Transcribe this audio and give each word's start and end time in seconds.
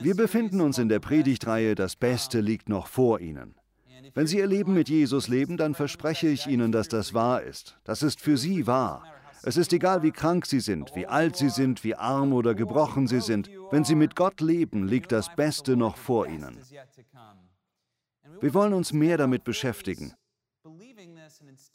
Wir 0.00 0.14
befinden 0.14 0.60
uns 0.60 0.78
in 0.78 0.88
der 0.88 1.00
Predigtreihe 1.00 1.74
Das 1.74 1.96
Beste 1.96 2.40
liegt 2.40 2.68
noch 2.68 2.86
vor 2.86 3.20
Ihnen. 3.20 3.54
Wenn 4.14 4.26
Sie 4.26 4.38
Ihr 4.38 4.46
Leben 4.46 4.74
mit 4.74 4.88
Jesus 4.88 5.28
leben, 5.28 5.56
dann 5.56 5.74
verspreche 5.74 6.28
ich 6.28 6.46
Ihnen, 6.46 6.72
dass 6.72 6.88
das 6.88 7.14
wahr 7.14 7.42
ist. 7.42 7.78
Das 7.84 8.02
ist 8.02 8.20
für 8.20 8.36
Sie 8.36 8.66
wahr. 8.66 9.04
Es 9.42 9.56
ist 9.56 9.72
egal, 9.72 10.02
wie 10.02 10.10
krank 10.10 10.46
Sie 10.46 10.60
sind, 10.60 10.94
wie 10.94 11.06
alt 11.06 11.36
Sie 11.36 11.48
sind, 11.48 11.84
wie 11.84 11.94
arm 11.94 12.32
oder 12.32 12.54
gebrochen 12.54 13.06
Sie 13.06 13.20
sind. 13.20 13.50
Wenn 13.70 13.84
Sie 13.84 13.94
mit 13.94 14.14
Gott 14.14 14.40
leben, 14.40 14.86
liegt 14.86 15.12
das 15.12 15.34
Beste 15.34 15.76
noch 15.76 15.96
vor 15.96 16.26
Ihnen. 16.26 16.58
Wir 18.40 18.54
wollen 18.54 18.74
uns 18.74 18.92
mehr 18.92 19.16
damit 19.16 19.44
beschäftigen. 19.44 20.12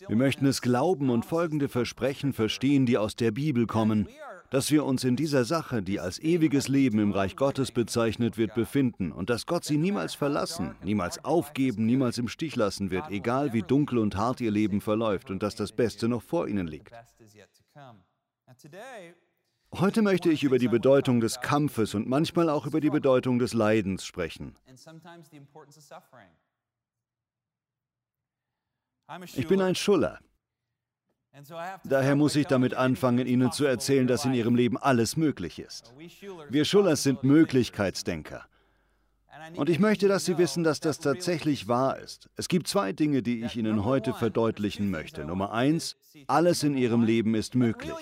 Wir 0.08 0.16
möchten 0.16 0.46
es 0.46 0.62
glauben 0.62 1.10
und 1.10 1.26
folgende 1.26 1.70
Versprechen 1.70 2.34
verstehen, 2.34 2.86
die 2.86 2.98
aus 2.98 3.16
der 3.16 3.32
Bibel 3.32 3.66
kommen, 3.68 4.08
dass 4.52 4.70
wir 4.70 4.84
uns 4.86 5.06
in 5.06 5.16
dieser 5.16 5.46
Sache, 5.46 5.82
die 5.82 6.02
als 6.02 6.20
ewiges 6.20 6.68
Leben 6.68 7.00
im 7.00 7.14
Reich 7.14 7.38
Gottes 7.38 7.72
bezeichnet 7.72 8.38
wird, 8.38 8.54
befinden 8.54 9.14
und 9.14 9.30
dass 9.30 9.46
Gott 9.46 9.64
sie 9.64 9.78
niemals 9.78 10.14
verlassen, 10.14 10.76
niemals 10.84 11.24
aufgeben, 11.24 11.86
niemals 11.86 12.18
im 12.18 12.28
Stich 12.28 12.58
lassen 12.58 12.92
wird, 12.92 13.10
egal 13.10 13.54
wie 13.54 13.64
dunkel 13.64 13.98
und 13.98 14.18
hart 14.18 14.42
ihr 14.42 14.52
Leben 14.52 14.82
verläuft 14.82 15.32
und 15.32 15.42
dass 15.42 15.56
das 15.56 15.72
Beste 15.72 16.10
noch 16.10 16.22
vor 16.22 16.50
ihnen 16.50 16.68
liegt. 16.68 16.92
Heute 19.74 20.02
möchte 20.02 20.30
ich 20.30 20.44
über 20.44 20.60
die 20.60 20.68
Bedeutung 20.68 21.22
des 21.22 21.40
Kampfes 21.40 21.96
und 21.96 22.10
manchmal 22.10 22.50
auch 22.50 22.66
über 22.66 22.82
die 22.82 22.90
Bedeutung 22.90 23.40
des 23.40 23.54
Leidens 23.54 24.06
sprechen. 24.06 24.58
Ich 29.34 29.48
bin 29.48 29.62
ein 29.62 29.76
Schuller. 29.76 30.20
Daher 31.86 32.16
muss 32.16 32.36
ich 32.36 32.48
damit 32.48 32.74
anfangen, 32.74 33.26
Ihnen 33.26 33.52
zu 33.52 33.66
erzählen, 33.66 34.08
dass 34.08 34.26
in 34.26 34.34
Ihrem 34.34 34.56
Leben 34.56 34.78
alles 34.78 35.16
möglich 35.16 35.60
ist. 35.60 35.94
Wir 36.50 36.66
Schullers 36.66 37.04
sind 37.04 37.24
Möglichkeitsdenker. 37.24 38.46
Und 39.56 39.70
ich 39.70 39.80
möchte, 39.80 40.08
dass 40.08 40.26
Sie 40.26 40.38
wissen, 40.38 40.64
dass 40.64 40.82
das 40.82 41.00
tatsächlich 41.00 41.68
wahr 41.68 41.98
ist. 41.98 42.30
Es 42.36 42.48
gibt 42.48 42.68
zwei 42.68 42.94
Dinge, 42.94 43.24
die 43.24 43.44
ich 43.44 43.56
Ihnen 43.56 43.86
heute 43.86 44.14
verdeutlichen 44.14 44.92
möchte. 44.92 45.26
Nummer 45.26 45.52
eins, 45.52 45.96
alles 46.28 46.64
in 46.64 46.76
Ihrem 46.76 47.04
Leben 47.04 47.34
ist 47.34 47.56
möglich. 47.56 47.94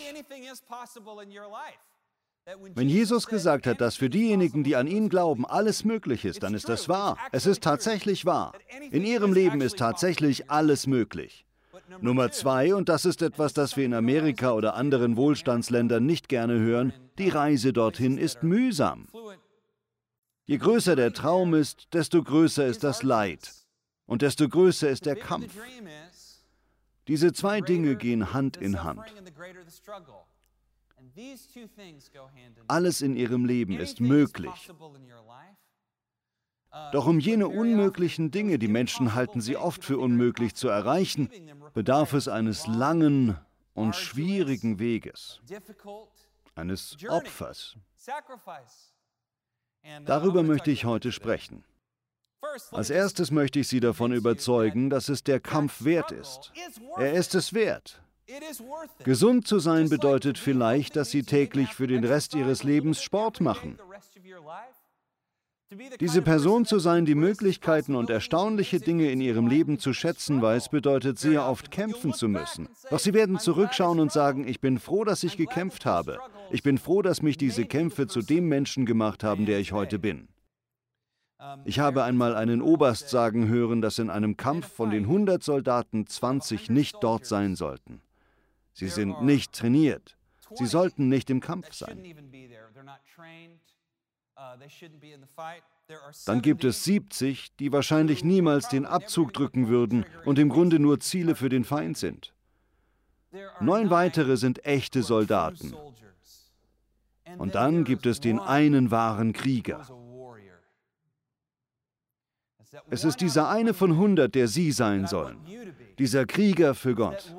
Wenn 2.74 2.90
Jesus 2.90 3.28
gesagt 3.28 3.68
hat, 3.68 3.80
dass 3.80 3.96
für 3.96 4.10
diejenigen, 4.10 4.64
die 4.64 4.76
an 4.76 4.88
ihn 4.88 5.08
glauben, 5.08 5.46
alles 5.46 5.86
möglich 5.86 6.26
ist, 6.26 6.42
dann 6.42 6.56
ist 6.56 6.68
das 6.68 6.90
wahr. 6.90 7.16
Es 7.32 7.46
ist 7.46 7.64
tatsächlich 7.64 8.26
wahr. 8.26 8.54
In 8.90 9.06
Ihrem 9.06 9.34
Leben 9.34 9.62
ist 9.62 9.78
tatsächlich 9.78 10.50
alles 10.50 10.88
möglich. 10.88 11.46
Nummer 12.02 12.32
zwei, 12.32 12.74
und 12.76 12.90
das 12.90 13.06
ist 13.06 13.22
etwas, 13.22 13.54
das 13.54 13.76
wir 13.76 13.86
in 13.86 13.94
Amerika 13.94 14.54
oder 14.54 14.76
anderen 14.76 15.18
Wohlstandsländern 15.18 16.06
nicht 16.06 16.30
gerne 16.30 16.60
hören, 16.60 16.94
die 17.18 17.30
Reise 17.30 17.74
dorthin 17.74 18.18
ist 18.18 18.44
mühsam. 18.44 19.08
Je 20.46 20.58
größer 20.58 20.96
der 20.96 21.14
Traum 21.14 21.54
ist, 21.54 21.94
desto 21.94 22.24
größer 22.24 22.66
ist 22.66 22.84
das 22.84 23.04
Leid 23.04 23.52
und 24.06 24.22
desto 24.22 24.48
größer 24.50 24.90
ist 24.90 25.06
der 25.06 25.16
Kampf. 25.16 25.54
Diese 27.08 27.34
zwei 27.34 27.62
Dinge 27.62 27.96
gehen 27.96 28.34
Hand 28.34 28.58
in 28.58 28.84
Hand. 28.84 29.02
Alles 32.68 33.02
in 33.02 33.16
ihrem 33.16 33.46
Leben 33.46 33.80
ist 33.80 34.00
möglich. 34.00 34.72
Doch 36.92 37.08
um 37.08 37.20
jene 37.20 37.48
unmöglichen 37.48 38.32
Dinge, 38.32 38.60
die 38.60 38.68
Menschen 38.68 39.16
halten 39.16 39.42
sie 39.42 39.58
oft 39.58 39.84
für 39.84 39.98
unmöglich 39.98 40.56
zu 40.56 40.68
erreichen, 40.68 41.30
bedarf 41.74 42.14
es 42.14 42.28
eines 42.28 42.68
langen 42.68 43.38
und 43.74 43.96
schwierigen 43.96 44.80
Weges, 44.80 45.42
eines 46.56 46.96
Opfers. 47.08 47.76
Darüber 50.06 50.44
möchte 50.44 50.72
ich 50.72 50.86
heute 50.86 51.12
sprechen. 51.12 51.64
Als 52.72 52.90
erstes 52.90 53.32
möchte 53.32 53.60
ich 53.60 53.68
Sie 53.68 53.80
davon 53.80 54.14
überzeugen, 54.14 54.90
dass 54.90 55.10
es 55.10 55.24
der 55.24 55.40
Kampf 55.40 55.84
wert 55.84 56.12
ist. 56.12 56.52
Er 56.98 57.14
ist 57.14 57.36
es 57.36 57.54
wert. 57.54 58.02
Gesund 59.04 59.48
zu 59.48 59.60
sein 59.60 59.90
bedeutet 59.90 60.38
vielleicht, 60.38 60.96
dass 60.96 61.10
Sie 61.10 61.24
täglich 61.24 61.74
für 61.74 61.88
den 61.88 62.04
Rest 62.04 62.36
Ihres 62.36 62.64
Lebens 62.64 63.02
Sport 63.02 63.42
machen. 63.42 63.80
Diese 66.00 66.24
Person 66.24 66.66
zu 66.66 66.80
sein, 66.80 67.06
die 67.06 67.14
Möglichkeiten 67.14 67.96
und 67.96 68.10
erstaunliche 68.10 68.80
Dinge 68.80 69.12
in 69.12 69.22
ihrem 69.22 69.46
Leben 69.46 69.78
zu 69.78 69.94
schätzen 69.94 70.42
weiß, 70.42 70.70
bedeutet 70.70 71.20
sehr 71.20 71.46
oft 71.46 71.70
kämpfen 71.70 72.12
zu 72.12 72.28
müssen. 72.28 72.70
Doch 72.90 72.98
sie 72.98 73.14
werden 73.14 73.38
zurückschauen 73.38 74.00
und 74.00 74.12
sagen, 74.12 74.48
ich 74.48 74.62
bin 74.62 74.80
froh, 74.80 75.04
dass 75.04 75.24
ich 75.24 75.38
gekämpft 75.38 75.86
habe. 75.86 76.18
Ich 76.50 76.64
bin 76.64 76.80
froh, 76.80 77.04
dass 77.04 77.22
mich 77.22 77.38
diese 77.38 77.66
Kämpfe 77.66 78.08
zu 78.08 78.22
dem 78.22 78.48
Menschen 78.48 78.88
gemacht 78.88 79.24
haben, 79.24 79.46
der 79.46 79.60
ich 79.60 79.72
heute 79.72 80.00
bin. 80.00 80.28
Ich 81.66 81.78
habe 81.78 82.04
einmal 82.04 82.36
einen 82.36 82.64
Oberst 82.64 83.10
sagen 83.10 83.48
hören, 83.48 83.82
dass 83.82 84.00
in 84.00 84.10
einem 84.10 84.38
Kampf 84.38 84.74
von 84.74 84.90
den 84.90 85.04
100 85.04 85.44
Soldaten 85.44 86.08
20 86.08 86.72
nicht 86.72 86.98
dort 87.02 87.28
sein 87.28 87.56
sollten. 87.56 88.02
Sie 88.74 88.88
sind 88.88 89.22
nicht 89.22 89.54
trainiert. 89.54 90.18
Sie 90.56 90.66
sollten 90.66 91.10
nicht 91.10 91.30
im 91.30 91.42
Kampf 91.42 91.74
sein. 91.74 92.04
Dann 96.26 96.42
gibt 96.42 96.64
es 96.64 96.84
70, 96.84 97.56
die 97.58 97.72
wahrscheinlich 97.72 98.24
niemals 98.24 98.70
den 98.70 98.86
Abzug 98.86 99.34
drücken 99.34 99.68
würden 99.68 100.06
und 100.26 100.40
im 100.40 100.50
Grunde 100.50 100.80
nur 100.80 101.00
Ziele 101.00 101.36
für 101.36 101.50
den 101.50 101.64
Feind 101.64 101.98
sind. 101.98 102.34
Neun 103.60 103.90
weitere 103.90 104.38
sind 104.38 104.66
echte 104.66 105.04
Soldaten. 105.04 105.74
Und 107.38 107.56
dann 107.56 107.84
gibt 107.84 108.06
es 108.06 108.20
den 108.20 108.40
einen 108.40 108.92
wahren 108.92 109.34
Krieger. 109.34 109.88
Es 112.90 113.04
ist 113.04 113.22
dieser 113.22 113.50
eine 113.50 113.74
von 113.74 113.92
100, 113.92 114.34
der 114.34 114.48
Sie 114.48 114.72
sein 114.72 115.08
sollen. 115.08 115.40
Dieser 115.98 116.26
Krieger 116.26 116.76
für 116.76 116.96
Gott. 116.96 117.36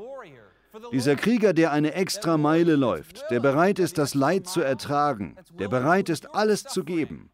Dieser 0.93 1.17
Krieger, 1.17 1.53
der 1.53 1.73
eine 1.73 1.95
extra 1.95 2.37
Meile 2.37 2.77
läuft, 2.77 3.25
der 3.31 3.41
bereit 3.41 3.79
ist, 3.79 3.99
das 3.99 4.15
Leid 4.15 4.47
zu 4.47 4.61
ertragen, 4.61 5.37
der 5.59 5.69
bereit 5.69 6.09
ist, 6.09 6.35
alles 6.35 6.65
zu 6.65 6.85
geben. 6.85 7.31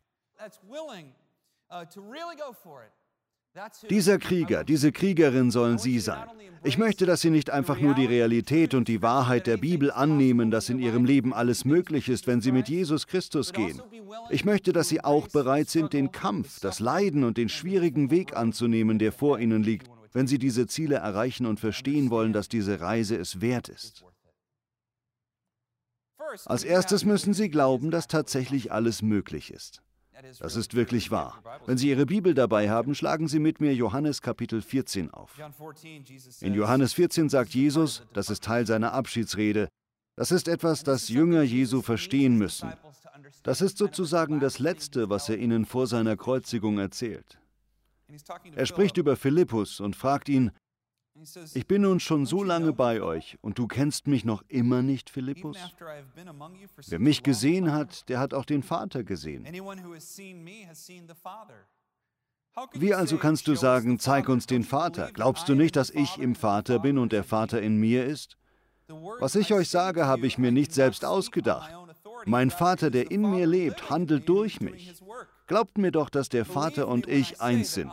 Dieser 3.89 4.19
Krieger, 4.19 4.65
diese 4.65 4.93
Kriegerin 4.93 5.51
sollen 5.51 5.79
Sie 5.79 5.99
sein. 5.99 6.29
Ich 6.62 6.77
möchte, 6.77 7.06
dass 7.06 7.23
Sie 7.23 7.31
nicht 7.31 7.51
einfach 7.51 7.79
nur 7.81 7.95
die 7.95 8.05
Realität 8.05 8.75
und 8.75 8.87
die 8.87 9.01
Wahrheit 9.01 9.47
der 9.47 9.56
Bibel 9.56 9.91
annehmen, 9.91 10.51
dass 10.51 10.69
in 10.69 10.79
Ihrem 10.79 11.06
Leben 11.06 11.33
alles 11.33 11.65
möglich 11.65 12.09
ist, 12.09 12.27
wenn 12.27 12.43
Sie 12.43 12.53
mit 12.53 12.69
Jesus 12.69 13.06
Christus 13.06 13.55
gehen. 13.55 13.81
Ich 14.31 14.45
möchte, 14.45 14.73
dass 14.73 14.89
Sie 14.89 15.03
auch 15.03 15.29
bereit 15.29 15.71
sind, 15.71 15.95
den 15.95 16.12
Kampf, 16.12 16.61
das 16.61 16.81
Leiden 16.81 17.25
und 17.25 17.39
den 17.39 17.49
schwierigen 17.49 18.11
Weg 18.11 18.37
anzunehmen, 18.37 18.99
der 18.99 19.12
vor 19.12 19.39
Ihnen 19.39 19.62
liegt, 19.62 19.89
wenn 20.16 20.27
Sie 20.27 20.38
diese 20.38 20.66
Ziele 20.66 20.94
erreichen 20.94 21.44
und 21.44 21.60
verstehen 21.60 22.09
wollen, 22.09 22.32
dass 22.32 22.49
diese 22.49 22.81
Reise 22.81 23.16
es 23.16 23.43
wert 23.43 23.69
ist. 23.69 24.03
Als 26.47 26.65
erstes 26.65 27.04
müssen 27.04 27.34
Sie 27.34 27.50
glauben, 27.50 27.91
dass 27.91 28.09
tatsächlich 28.09 28.72
alles 28.72 29.03
möglich 29.03 29.53
ist. 29.53 29.82
Das 30.41 30.56
ist 30.56 30.72
wirklich 30.72 31.10
wahr. 31.10 31.43
Wenn 31.66 31.76
Sie 31.76 31.91
Ihre 31.91 32.06
Bibel 32.06 32.32
dabei 32.32 32.71
haben, 32.71 32.94
schlagen 32.94 33.28
Sie 33.28 33.38
mit 33.38 33.60
mir 33.60 33.75
Johannes 33.75 34.22
Kapitel 34.22 34.62
14 34.62 35.10
auf. 35.10 35.38
In 36.41 36.55
Johannes 36.55 36.94
14 36.94 37.28
sagt 37.28 37.50
Jesus, 37.50 38.03
das 38.15 38.31
ist 38.31 38.43
Teil 38.43 38.66
seiner 38.66 38.94
Abschiedsrede, 38.94 39.69
das 40.16 40.32
ist 40.32 40.49
etwas, 40.49 40.82
das 40.82 41.10
Jünger 41.10 41.43
Jesu 41.43 41.82
verstehen 41.82 42.38
müssen. 42.38 42.72
Das 43.43 43.60
ist 43.60 43.76
sozusagen 43.76 44.41
das 44.41 44.60
Letzte, 44.60 45.10
was 45.10 45.28
er 45.28 45.37
ihnen 45.37 45.66
vor 45.66 45.87
seiner 45.87 46.16
Kreuzigung 46.16 46.78
erzählt. 46.78 47.38
Er 48.55 48.67
spricht 48.67 48.97
über 48.97 49.17
Philippus 49.17 49.81
und 49.81 49.97
fragt 49.97 50.28
ihn, 50.28 50.53
ich 51.55 51.67
bin 51.67 51.83
nun 51.83 51.99
schon 51.99 52.27
so 52.27 52.43
lange 52.43 52.72
bei 52.72 53.00
euch 53.00 53.39
und 53.41 53.59
du 53.59 53.67
kennst 53.67 54.06
mich 54.06 54.25
noch 54.25 54.43
immer 54.49 54.83
nicht, 54.83 55.09
Philippus? 55.09 55.56
Wer 56.87 56.99
mich 56.99 57.22
gesehen 57.22 57.72
hat, 57.72 58.09
der 58.09 58.19
hat 58.19 58.34
auch 58.34 58.44
den 58.44 58.62
Vater 58.62 59.03
gesehen. 59.03 59.47
Wie 62.73 62.94
also 62.94 63.19
kannst 63.19 63.49
du 63.49 63.55
sagen, 63.55 63.99
zeig 63.99 64.29
uns 64.29 64.47
den 64.47 64.64
Vater? 64.64 65.11
Glaubst 65.12 65.49
du 65.49 65.55
nicht, 65.55 65.76
dass 65.76 65.91
ich 65.91 66.19
im 66.19 66.35
Vater 66.35 66.79
bin 66.79 66.99
und 66.99 67.12
der 67.12 67.25
Vater 67.25 67.61
in 67.61 67.76
mir 67.76 68.05
ist? 68.05 68.37
Was 69.19 69.35
ich 69.35 69.53
euch 69.53 69.69
sage, 69.69 70.06
habe 70.06 70.26
ich 70.26 70.38
mir 70.38 70.53
nicht 70.53 70.73
selbst 70.73 71.05
ausgedacht. 71.05 71.75
Mein 72.25 72.50
Vater, 72.50 72.91
der 72.91 73.11
in 73.11 73.23
mir 73.23 73.47
lebt, 73.47 73.91
handelt 73.91 74.29
durch 74.29 74.61
mich. 74.61 74.94
Glaubt 75.46 75.78
mir 75.78 75.93
doch, 75.93 76.10
dass 76.10 76.28
der 76.28 76.44
Vater 76.44 76.88
und 76.88 77.06
ich 77.06 77.40
eins 77.40 77.75
sind. 77.75 77.93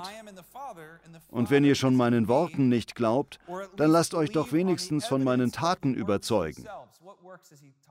Und 1.29 1.51
wenn 1.51 1.63
ihr 1.63 1.75
schon 1.75 1.95
meinen 1.95 2.27
Worten 2.27 2.67
nicht 2.69 2.95
glaubt, 2.95 3.39
dann 3.75 3.91
lasst 3.91 4.13
euch 4.15 4.31
doch 4.31 4.51
wenigstens 4.51 5.05
von 5.05 5.23
meinen 5.23 5.51
Taten 5.51 5.93
überzeugen. 5.93 6.67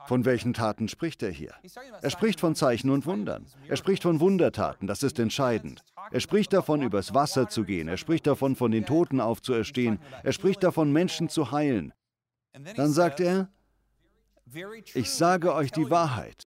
Von 0.05 0.25
welchen 0.25 0.53
Taten 0.53 0.89
spricht 0.89 1.23
er 1.23 1.31
hier? 1.31 1.53
Er 2.01 2.09
spricht 2.09 2.39
von 2.39 2.55
Zeichen 2.55 2.89
und 2.89 3.05
Wundern. 3.05 3.45
Er 3.67 3.77
spricht 3.77 4.03
von 4.03 4.19
Wundertaten, 4.19 4.87
das 4.87 5.01
ist 5.01 5.17
entscheidend. 5.19 5.83
Er 6.11 6.19
spricht 6.19 6.51
davon, 6.51 6.81
übers 6.81 7.13
Wasser 7.13 7.47
zu 7.47 7.63
gehen. 7.63 7.87
Er 7.87 7.97
spricht 7.97 8.27
davon, 8.27 8.55
von 8.55 8.71
den 8.71 8.85
Toten 8.85 9.21
aufzuerstehen. 9.21 9.99
Er 10.23 10.33
spricht 10.33 10.63
davon, 10.63 10.91
Menschen 10.91 11.29
zu 11.29 11.51
heilen. 11.51 11.93
Dann 12.75 12.91
sagt 12.91 13.19
er, 13.19 13.49
ich 14.93 15.09
sage 15.09 15.53
euch 15.53 15.71
die 15.71 15.89
Wahrheit. 15.89 16.43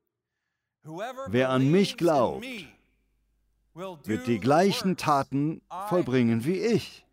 Wer 1.28 1.50
an 1.50 1.70
mich 1.70 1.98
glaubt, 1.98 2.46
wird 3.78 4.28
die 4.28 4.40
gleichen 4.40 4.98
Taten 4.98 5.62
vollbringen 5.88 6.46
wie 6.46 6.60
ich. 6.60 7.06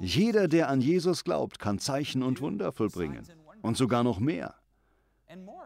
Jeder, 0.00 0.48
der 0.48 0.68
an 0.68 0.80
Jesus 0.80 1.24
glaubt, 1.24 1.58
kann 1.58 1.78
Zeichen 1.78 2.22
und 2.22 2.40
Wunder 2.40 2.72
vollbringen. 2.72 3.26
Und 3.62 3.76
sogar 3.76 4.02
noch 4.02 4.18
mehr. 4.18 4.54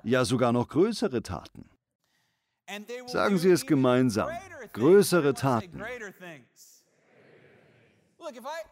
Ja, 0.04 0.24
sogar 0.24 0.52
noch 0.52 0.68
größere 0.68 1.22
Taten. 1.22 1.68
Sagen 3.06 3.38
Sie 3.38 3.50
es 3.50 3.66
gemeinsam. 3.66 4.28
Größere 4.72 5.34
Taten. 5.34 5.82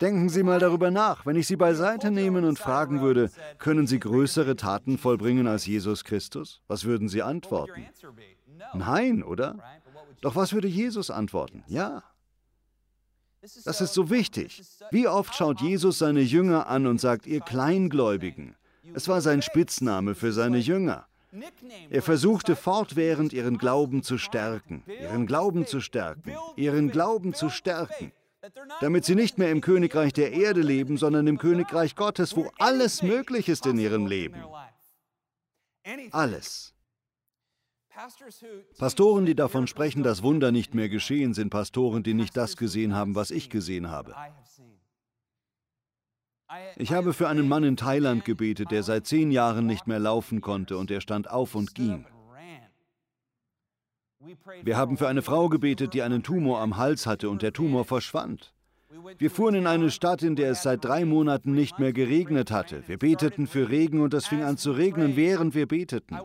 Denken 0.00 0.28
Sie 0.28 0.42
mal 0.42 0.58
darüber 0.58 0.90
nach, 0.90 1.24
wenn 1.24 1.36
ich 1.36 1.46
Sie 1.46 1.56
beiseite 1.56 2.10
nehmen 2.10 2.44
und 2.44 2.58
fragen 2.58 3.00
würde, 3.00 3.30
können 3.58 3.86
Sie 3.86 3.98
größere 3.98 4.56
Taten 4.56 4.98
vollbringen 4.98 5.46
als 5.46 5.66
Jesus 5.66 6.04
Christus? 6.04 6.62
Was 6.66 6.84
würden 6.84 7.08
Sie 7.08 7.22
antworten? 7.22 7.86
Nein, 8.74 9.22
oder? 9.22 9.56
Doch 10.20 10.36
was 10.36 10.52
würde 10.52 10.68
Jesus 10.68 11.10
antworten? 11.10 11.64
Ja. 11.66 12.02
Das 13.64 13.80
ist 13.80 13.94
so 13.94 14.10
wichtig. 14.10 14.62
Wie 14.90 15.06
oft 15.06 15.34
schaut 15.34 15.60
Jesus 15.60 15.98
seine 15.98 16.20
Jünger 16.20 16.66
an 16.66 16.86
und 16.86 17.00
sagt, 17.00 17.26
ihr 17.26 17.40
Kleingläubigen. 17.40 18.56
Es 18.94 19.08
war 19.08 19.20
sein 19.20 19.42
Spitzname 19.42 20.14
für 20.14 20.32
seine 20.32 20.58
Jünger. 20.58 21.06
Er 21.90 22.02
versuchte 22.02 22.56
fortwährend 22.56 23.32
ihren 23.32 23.58
Glauben 23.58 24.02
zu 24.02 24.16
stärken, 24.16 24.82
ihren 24.86 25.26
Glauben 25.26 25.66
zu 25.66 25.80
stärken, 25.80 26.32
ihren 26.56 26.90
Glauben 26.90 27.34
zu 27.34 27.50
stärken, 27.50 28.12
damit 28.80 29.04
sie 29.04 29.14
nicht 29.14 29.38
mehr 29.38 29.50
im 29.50 29.60
Königreich 29.60 30.12
der 30.12 30.32
Erde 30.32 30.62
leben, 30.62 30.96
sondern 30.96 31.26
im 31.26 31.38
Königreich 31.38 31.94
Gottes, 31.94 32.36
wo 32.36 32.50
alles 32.58 33.02
möglich 33.02 33.48
ist 33.48 33.66
in 33.66 33.78
ihrem 33.78 34.06
Leben. 34.06 34.42
Alles. 36.10 36.75
Pastoren, 38.78 39.26
die 39.26 39.34
davon 39.34 39.66
sprechen, 39.66 40.02
dass 40.02 40.22
Wunder 40.22 40.52
nicht 40.52 40.74
mehr 40.74 40.88
geschehen, 40.88 41.34
sind 41.34 41.50
Pastoren, 41.50 42.02
die 42.02 42.14
nicht 42.14 42.36
das 42.36 42.56
gesehen 42.56 42.94
haben, 42.94 43.14
was 43.14 43.30
ich 43.30 43.48
gesehen 43.48 43.90
habe. 43.90 44.14
Ich 46.76 46.92
habe 46.92 47.12
für 47.12 47.28
einen 47.28 47.48
Mann 47.48 47.64
in 47.64 47.76
Thailand 47.76 48.24
gebetet, 48.24 48.70
der 48.70 48.82
seit 48.82 49.06
zehn 49.06 49.30
Jahren 49.30 49.66
nicht 49.66 49.86
mehr 49.86 49.98
laufen 49.98 50.40
konnte 50.40 50.78
und 50.78 50.90
er 50.90 51.00
stand 51.00 51.28
auf 51.30 51.54
und 51.54 51.74
ging. 51.74 52.06
Wir 54.62 54.76
haben 54.76 54.96
für 54.96 55.08
eine 55.08 55.22
Frau 55.22 55.48
gebetet, 55.48 55.94
die 55.94 56.02
einen 56.02 56.22
Tumor 56.22 56.60
am 56.60 56.76
Hals 56.76 57.06
hatte 57.06 57.30
und 57.30 57.42
der 57.42 57.52
Tumor 57.52 57.84
verschwand. 57.84 58.55
Wir 59.18 59.30
fuhren 59.30 59.54
in 59.54 59.66
eine 59.66 59.90
Stadt, 59.90 60.22
in 60.22 60.36
der 60.36 60.52
es 60.52 60.62
seit 60.62 60.84
drei 60.84 61.04
Monaten 61.04 61.52
nicht 61.52 61.78
mehr 61.78 61.92
geregnet 61.92 62.50
hatte. 62.50 62.82
Wir 62.86 62.98
beteten 62.98 63.46
für 63.46 63.68
Regen 63.68 64.00
und 64.00 64.14
es 64.14 64.26
fing 64.26 64.42
an 64.42 64.56
zu 64.56 64.72
regnen, 64.72 65.16
während 65.16 65.54
wir 65.54 65.66
beteten. 65.66 66.18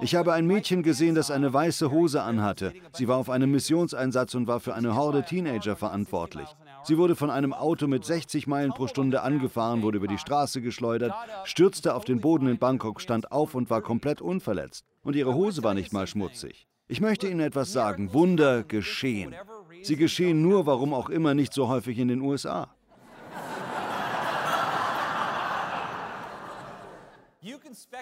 Ich 0.00 0.14
habe 0.14 0.32
ein 0.32 0.46
Mädchen 0.46 0.82
gesehen, 0.82 1.14
das 1.14 1.30
eine 1.30 1.52
weiße 1.52 1.90
Hose 1.90 2.22
anhatte. 2.22 2.72
Sie 2.92 3.08
war 3.08 3.18
auf 3.18 3.30
einem 3.30 3.50
Missionseinsatz 3.50 4.34
und 4.34 4.46
war 4.46 4.60
für 4.60 4.74
eine 4.74 4.94
Horde 4.94 5.22
Teenager 5.24 5.76
verantwortlich. 5.76 6.48
Sie 6.84 6.98
wurde 6.98 7.14
von 7.14 7.30
einem 7.30 7.52
Auto 7.52 7.86
mit 7.86 8.04
60 8.04 8.46
Meilen 8.46 8.72
pro 8.72 8.88
Stunde 8.88 9.22
angefahren, 9.22 9.82
wurde 9.82 9.98
über 9.98 10.08
die 10.08 10.18
Straße 10.18 10.60
geschleudert, 10.60 11.14
stürzte 11.44 11.94
auf 11.94 12.04
den 12.04 12.20
Boden 12.20 12.48
in 12.48 12.58
Bangkok, 12.58 13.00
stand 13.00 13.30
auf 13.30 13.54
und 13.54 13.70
war 13.70 13.82
komplett 13.82 14.20
unverletzt. 14.20 14.84
Und 15.02 15.16
ihre 15.16 15.34
Hose 15.34 15.62
war 15.62 15.74
nicht 15.74 15.92
mal 15.92 16.06
schmutzig. 16.06 16.66
Ich 16.92 17.00
möchte 17.00 17.26
Ihnen 17.26 17.40
etwas 17.40 17.72
sagen. 17.72 18.12
Wunder 18.12 18.64
geschehen. 18.64 19.34
Sie 19.82 19.96
geschehen 19.96 20.42
nur, 20.42 20.66
warum 20.66 20.92
auch 20.92 21.08
immer, 21.08 21.32
nicht 21.32 21.54
so 21.54 21.66
häufig 21.66 21.98
in 21.98 22.08
den 22.08 22.20
USA. 22.20 22.68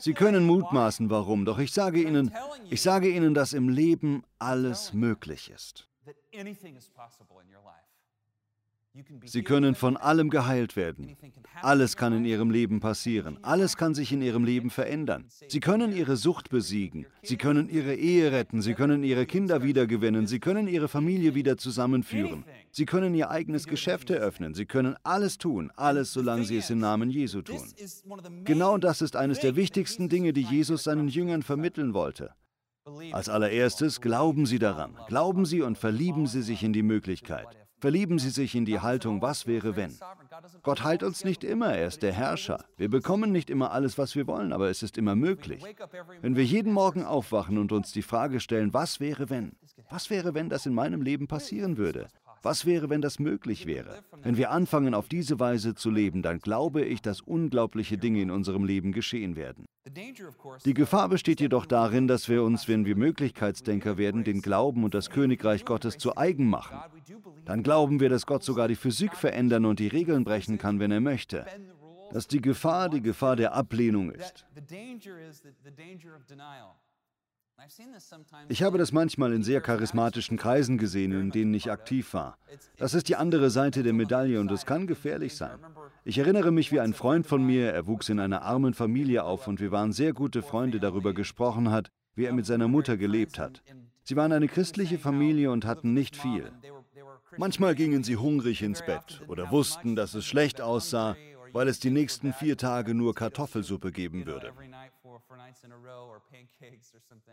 Sie 0.00 0.12
können 0.12 0.44
mutmaßen, 0.44 1.08
warum, 1.08 1.44
doch 1.44 1.60
ich 1.60 1.72
sage 1.72 2.02
Ihnen, 2.02 2.34
ich 2.69 2.82
sage 2.82 3.08
Ihnen, 3.08 3.32
dass 3.32 3.52
im 3.52 3.69
Leben 3.69 4.25
alles 4.40 4.92
möglich 4.92 5.52
ist. 5.54 5.88
Sie 9.25 9.44
können 9.44 9.76
von 9.76 9.96
allem 9.96 10.31
geheilt 10.31 10.75
werden. 10.75 11.16
Alles 11.62 11.96
kann 11.96 12.12
in 12.12 12.25
ihrem 12.25 12.50
Leben 12.50 12.81
passieren. 12.81 13.38
Alles 13.42 13.76
kann 13.76 13.94
sich 13.94 14.12
in 14.12 14.20
ihrem 14.20 14.44
Leben 14.44 14.70
verändern. 14.70 15.26
Sie 15.48 15.60
können 15.60 15.92
ihre 15.92 16.16
Sucht 16.16 16.50
besiegen. 16.50 17.06
Sie 17.22 17.37
können 17.37 17.69
ihre 17.69 17.94
Ehe 17.94 18.32
retten. 18.32 18.62
Sie 18.62 18.75
können 18.75 19.04
ihre 19.04 19.26
Kinder 19.26 19.62
wiedergewinnen. 19.62 20.26
Sie 20.26 20.40
können 20.40 20.66
ihre 20.66 20.88
Familie 20.88 21.34
wieder 21.34 21.56
zusammenführen. 21.56 22.44
Sie 22.72 22.84
können 22.84 23.14
ihr 23.14 23.31
eigenes 23.31 23.66
Geschäft 23.69 24.10
eröffnen. 24.10 24.54
Sie 24.54 24.66
können 24.66 24.96
alles 25.04 25.38
tun. 25.38 25.70
Alles, 25.76 26.12
solange 26.12 26.44
sie 26.44 26.56
es 26.56 26.70
im 26.70 26.81
Namen 26.81 27.10
Jesu 27.10 27.42
tun. 27.42 27.62
Genau 28.44 28.76
das 28.76 29.02
ist 29.02 29.14
eines 29.14 29.38
der 29.38 29.54
wichtigsten 29.54 30.08
Dinge, 30.08 30.32
die 30.32 30.42
Jesus 30.42 30.82
seinen 30.82 31.08
Jüngern 31.08 31.42
vermitteln 31.42 31.94
wollte. 31.94 32.32
Als 33.12 33.28
allererstes 33.28 34.00
glauben 34.00 34.46
Sie 34.46 34.58
daran. 34.58 34.96
Glauben 35.06 35.44
Sie 35.44 35.62
und 35.62 35.78
verlieben 35.78 36.26
Sie 36.26 36.42
sich 36.42 36.64
in 36.64 36.72
die 36.72 36.82
Möglichkeit. 36.82 37.46
Verlieben 37.81 38.19
Sie 38.19 38.29
sich 38.29 38.55
in 38.55 38.67
die 38.67 38.81
Haltung, 38.81 39.23
was 39.23 39.47
wäre 39.47 39.75
wenn. 39.75 39.97
Gott 40.62 40.85
heilt 40.85 41.03
uns 41.03 41.25
nicht 41.25 41.43
immer, 41.44 41.75
er 41.75 41.87
ist 41.88 42.03
der 42.03 42.12
Herrscher. 42.12 42.65
Wir 42.77 42.91
bekommen 42.91 43.32
nicht 43.32 43.49
immer 43.49 43.71
alles, 43.73 43.97
was 43.97 44.15
wir 44.15 44.27
wollen, 44.27 44.53
aber 44.53 44.69
es 44.69 44.82
ist 44.82 44.99
immer 44.99 45.17
möglich. 45.17 45.65
Wenn 46.21 46.37
wir 46.37 46.44
jeden 46.44 46.75
Morgen 46.75 47.05
aufwachen 47.05 47.56
und 47.56 47.73
uns 47.73 47.93
die 47.93 48.03
Frage 48.03 48.41
stellen, 48.41 48.75
was 48.75 49.00
wäre 49.00 49.31
wenn? 49.31 49.53
Was 49.88 50.11
wäre, 50.11 50.35
wenn 50.35 50.50
das 50.50 50.67
in 50.67 50.75
meinem 50.75 51.00
Leben 51.00 51.27
passieren 51.27 51.79
würde? 51.79 52.09
Was 52.42 52.64
wäre, 52.64 52.88
wenn 52.88 53.02
das 53.02 53.19
möglich 53.19 53.66
wäre? 53.66 54.02
Wenn 54.22 54.37
wir 54.37 54.50
anfangen, 54.50 54.94
auf 54.94 55.08
diese 55.08 55.38
Weise 55.38 55.75
zu 55.75 55.90
leben, 55.90 56.22
dann 56.22 56.38
glaube 56.38 56.82
ich, 56.82 57.02
dass 57.02 57.20
unglaubliche 57.20 57.98
Dinge 57.98 58.22
in 58.22 58.31
unserem 58.31 58.64
Leben 58.64 58.92
geschehen 58.92 59.37
werden. 59.37 59.66
Die 60.64 60.75
Gefahr 60.75 61.08
besteht 61.08 61.40
jedoch 61.40 61.66
darin, 61.66 62.08
dass 62.08 62.28
wir 62.28 62.42
uns, 62.42 62.66
wenn 62.66 62.87
wir 62.87 62.96
Möglichkeitsdenker 62.96 63.98
werden, 63.98 64.25
den 64.25 64.40
Glauben 64.40 64.84
und 64.84 64.94
das 64.94 65.10
Königreich 65.10 65.64
Gottes 65.64 65.98
zu 65.98 66.16
eigen 66.16 66.48
machen. 66.48 66.78
Dann 67.44 67.62
glauben 67.62 68.00
wir, 68.00 68.08
dass 68.08 68.25
Gott 68.25 68.42
sogar 68.42 68.69
die 68.69 68.76
Physik 68.76 69.14
verändern 69.16 69.66
und 69.66 69.78
die 69.78 69.88
Regeln 69.88 70.25
brechen 70.25 70.56
kann, 70.56 70.81
wenn 70.81 70.90
er 70.90 71.00
möchte. 71.00 71.44
Dass 72.12 72.26
die 72.26 72.40
Gefahr 72.40 72.88
die 72.88 73.02
Gefahr 73.02 73.37
der 73.37 73.54
Ablehnung 73.54 74.10
ist. 74.10 74.46
Ich 78.49 78.62
habe 78.62 78.79
das 78.79 78.93
manchmal 78.93 79.33
in 79.33 79.43
sehr 79.43 79.61
charismatischen 79.61 80.37
Kreisen 80.37 80.79
gesehen, 80.79 81.12
in 81.12 81.31
denen 81.31 81.55
ich 81.55 81.71
aktiv 81.71 82.15
war. 82.15 82.37
Das 82.79 82.95
ist 82.95 83.09
die 83.09 83.17
andere 83.17 83.51
Seite 83.51 83.83
der 83.83 83.93
Medaille 83.93 84.41
und 84.41 84.51
es 84.51 84.67
kann 84.67 84.87
gefährlich 84.87 85.37
sein. 85.37 85.59
Ich 86.05 86.19
erinnere 86.19 86.51
mich, 86.51 86.73
wie 86.73 86.81
ein 86.81 86.95
Freund 86.95 87.27
von 87.27 87.45
mir, 87.45 87.73
er 87.73 87.87
wuchs 87.87 88.09
in 88.09 88.21
einer 88.21 88.43
armen 88.43 88.75
Familie 88.75 89.25
auf 89.25 89.47
und 89.47 89.61
wir 89.61 89.71
waren 89.71 89.93
sehr 89.93 90.12
gute 90.12 90.43
Freunde, 90.43 90.81
darüber 90.81 91.12
gesprochen 91.12 91.71
hat, 91.71 91.91
wie 92.15 92.25
er 92.25 92.33
mit 92.33 92.47
seiner 92.47 92.69
Mutter 92.69 92.97
gelebt 92.97 93.39
hat. 93.39 93.62
Sie 94.03 94.17
waren 94.17 94.33
eine 94.33 94.49
christliche 94.49 94.99
Familie 94.99 95.51
und 95.51 95.65
hatten 95.65 95.93
nicht 95.93 96.17
viel. 96.17 96.50
Manchmal 97.37 97.75
gingen 97.75 98.02
sie 98.02 98.17
hungrig 98.17 98.62
ins 98.62 98.85
Bett 98.85 99.23
oder 99.29 99.50
wussten, 99.50 99.95
dass 99.95 100.14
es 100.14 100.26
schlecht 100.26 100.61
aussah, 100.61 101.17
weil 101.52 101.69
es 101.69 101.79
die 101.79 101.90
nächsten 101.90 102.33
vier 102.33 102.57
Tage 102.57 102.95
nur 102.95 103.14
Kartoffelsuppe 103.14 103.93
geben 103.93 104.26
würde. 104.26 104.52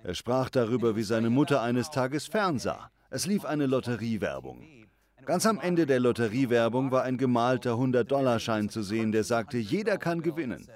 Er 0.04 0.14
sprach 0.16 0.50
darüber, 0.50 0.96
wie 0.96 1.04
seine 1.04 1.30
Mutter 1.30 1.62
eines 1.62 1.90
Tages 1.90 2.28
fernsah. 2.28 2.92
Es 3.10 3.26
lief 3.26 3.46
eine 3.46 3.66
Lotteriewerbung. 3.66 4.88
Ganz 5.26 5.46
am 5.46 5.60
Ende 5.60 5.86
der 5.86 6.00
Lotteriewerbung 6.00 6.92
war 6.92 7.04
ein 7.04 7.18
gemalter 7.18 7.74
100-Dollar-Schein 7.74 8.70
zu 8.70 8.82
sehen, 8.82 9.12
der 9.12 9.24
sagte, 9.24 9.58
jeder 9.58 9.98
kann 9.98 10.22
gewinnen. 10.22 10.68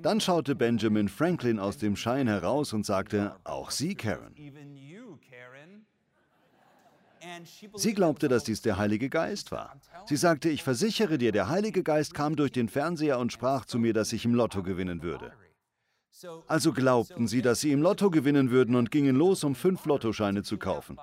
Dann 0.00 0.20
schaute 0.20 0.54
Benjamin 0.54 1.08
Franklin 1.08 1.58
aus 1.58 1.76
dem 1.76 1.96
Schein 1.96 2.26
heraus 2.26 2.72
und 2.72 2.86
sagte, 2.86 3.36
auch 3.44 3.70
Sie, 3.70 3.94
Karen. 3.94 4.34
Sie 7.74 7.94
glaubte, 7.94 8.28
dass 8.28 8.44
dies 8.44 8.62
der 8.62 8.78
Heilige 8.78 9.08
Geist 9.08 9.52
war. 9.52 9.78
Sie 10.06 10.16
sagte, 10.16 10.48
ich 10.48 10.62
versichere 10.62 11.18
dir, 11.18 11.32
der 11.32 11.48
Heilige 11.48 11.82
Geist 11.82 12.14
kam 12.14 12.36
durch 12.36 12.52
den 12.52 12.68
Fernseher 12.68 13.18
und 13.18 13.32
sprach 13.32 13.64
zu 13.64 13.78
mir, 13.78 13.92
dass 13.92 14.12
ich 14.12 14.24
im 14.24 14.34
Lotto 14.34 14.62
gewinnen 14.62 15.02
würde. 15.02 15.32
Also 16.46 16.72
glaubten 16.72 17.26
sie, 17.26 17.42
dass 17.42 17.60
sie 17.60 17.72
im 17.72 17.82
Lotto 17.82 18.10
gewinnen 18.10 18.50
würden 18.50 18.76
und 18.76 18.90
gingen 18.90 19.16
los, 19.16 19.44
um 19.44 19.54
fünf 19.54 19.84
Lottoscheine 19.86 20.42
zu 20.42 20.58
kaufen. 20.58 20.98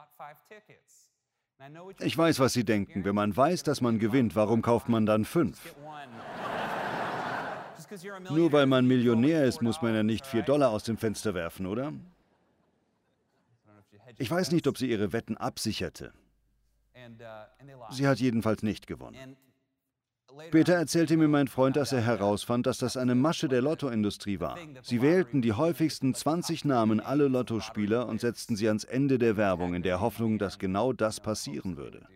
Ich 2.00 2.18
weiß, 2.18 2.40
was 2.40 2.54
Sie 2.54 2.64
denken. 2.64 3.04
Wenn 3.04 3.16
man 3.16 3.36
weiß, 3.36 3.64
dass 3.64 3.82
man 3.82 4.00
gewinnt, 4.00 4.36
warum 4.36 4.62
kauft 4.62 4.88
man 4.88 5.06
dann 5.06 5.26
fünf? 5.26 5.76
Nur 8.30 8.52
weil 8.52 8.66
man 8.66 8.86
Millionär 8.86 9.46
ist, 9.46 9.62
muss 9.62 9.82
man 9.82 9.94
ja 9.94 10.04
nicht 10.04 10.26
vier 10.26 10.44
Dollar 10.44 10.70
aus 10.70 10.84
dem 10.84 10.98
Fenster 10.98 11.34
werfen, 11.34 11.66
oder? 11.66 11.92
Ich 14.18 14.30
weiß 14.30 14.52
nicht, 14.52 14.68
ob 14.68 14.78
sie 14.78 14.90
ihre 14.90 15.12
Wetten 15.12 15.38
absicherte. 15.38 16.14
Sie 17.90 18.08
hat 18.08 18.20
jedenfalls 18.20 18.64
nicht 18.64 18.88
gewonnen. 18.88 19.38
Später 20.48 20.74
erzählte 20.74 21.18
mir 21.18 21.28
mein 21.28 21.48
Freund, 21.48 21.76
dass 21.76 21.92
er 21.92 22.02
herausfand, 22.02 22.66
dass 22.66 22.78
das 22.78 22.98
eine 22.98 23.16
Masche 23.16 23.48
der 23.48 23.62
Lottoindustrie 23.62 24.40
war. 24.40 24.58
Sie 24.84 25.02
wählten 25.02 25.42
die 25.42 25.54
häufigsten 25.54 26.14
20 26.14 26.66
Namen 26.66 27.00
aller 27.00 27.30
Lottospieler 27.30 28.08
und 28.08 28.22
setzten 28.22 28.56
sie 28.56 28.68
ans 28.68 28.84
Ende 28.84 29.18
der 29.18 29.38
Werbung 29.38 29.74
in 29.74 29.84
der 29.84 30.02
Hoffnung, 30.02 30.38
dass 30.38 30.60
genau 30.60 30.94
das 30.94 31.20
passieren 31.20 31.78
würde. 31.78 32.08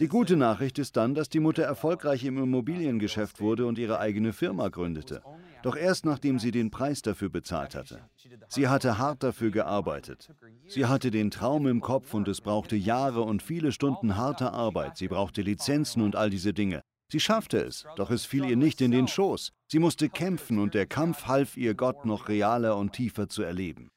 Die 0.00 0.08
gute 0.08 0.36
Nachricht 0.36 0.78
ist 0.78 0.96
dann, 0.96 1.14
dass 1.14 1.28
die 1.28 1.40
Mutter 1.40 1.62
erfolgreich 1.62 2.24
im 2.24 2.36
Immobiliengeschäft 2.36 3.40
wurde 3.40 3.66
und 3.66 3.78
ihre 3.78 4.00
eigene 4.00 4.32
Firma 4.32 4.68
gründete. 4.68 5.22
Doch 5.62 5.76
erst 5.76 6.04
nachdem 6.04 6.38
sie 6.38 6.50
den 6.50 6.70
Preis 6.70 7.02
dafür 7.02 7.28
bezahlt 7.28 7.74
hatte. 7.74 8.00
Sie 8.48 8.68
hatte 8.68 8.98
hart 8.98 9.22
dafür 9.22 9.50
gearbeitet. 9.50 10.28
Sie 10.68 10.86
hatte 10.86 11.10
den 11.10 11.30
Traum 11.30 11.66
im 11.66 11.80
Kopf 11.80 12.14
und 12.14 12.28
es 12.28 12.40
brauchte 12.40 12.76
Jahre 12.76 13.22
und 13.22 13.42
viele 13.42 13.72
Stunden 13.72 14.16
harter 14.16 14.52
Arbeit. 14.52 14.96
Sie 14.96 15.08
brauchte 15.08 15.42
Lizenzen 15.42 16.02
und 16.02 16.16
all 16.16 16.30
diese 16.30 16.52
Dinge. 16.52 16.82
Sie 17.10 17.20
schaffte 17.20 17.58
es, 17.58 17.84
doch 17.96 18.10
es 18.10 18.24
fiel 18.24 18.46
ihr 18.46 18.56
nicht 18.56 18.80
in 18.80 18.90
den 18.90 19.06
Schoß. 19.06 19.52
Sie 19.70 19.78
musste 19.78 20.08
kämpfen 20.08 20.58
und 20.58 20.72
der 20.72 20.86
Kampf 20.86 21.26
half 21.26 21.58
ihr, 21.58 21.74
Gott 21.74 22.06
noch 22.06 22.28
realer 22.28 22.76
und 22.78 22.94
tiefer 22.94 23.28
zu 23.28 23.42
erleben. 23.42 23.90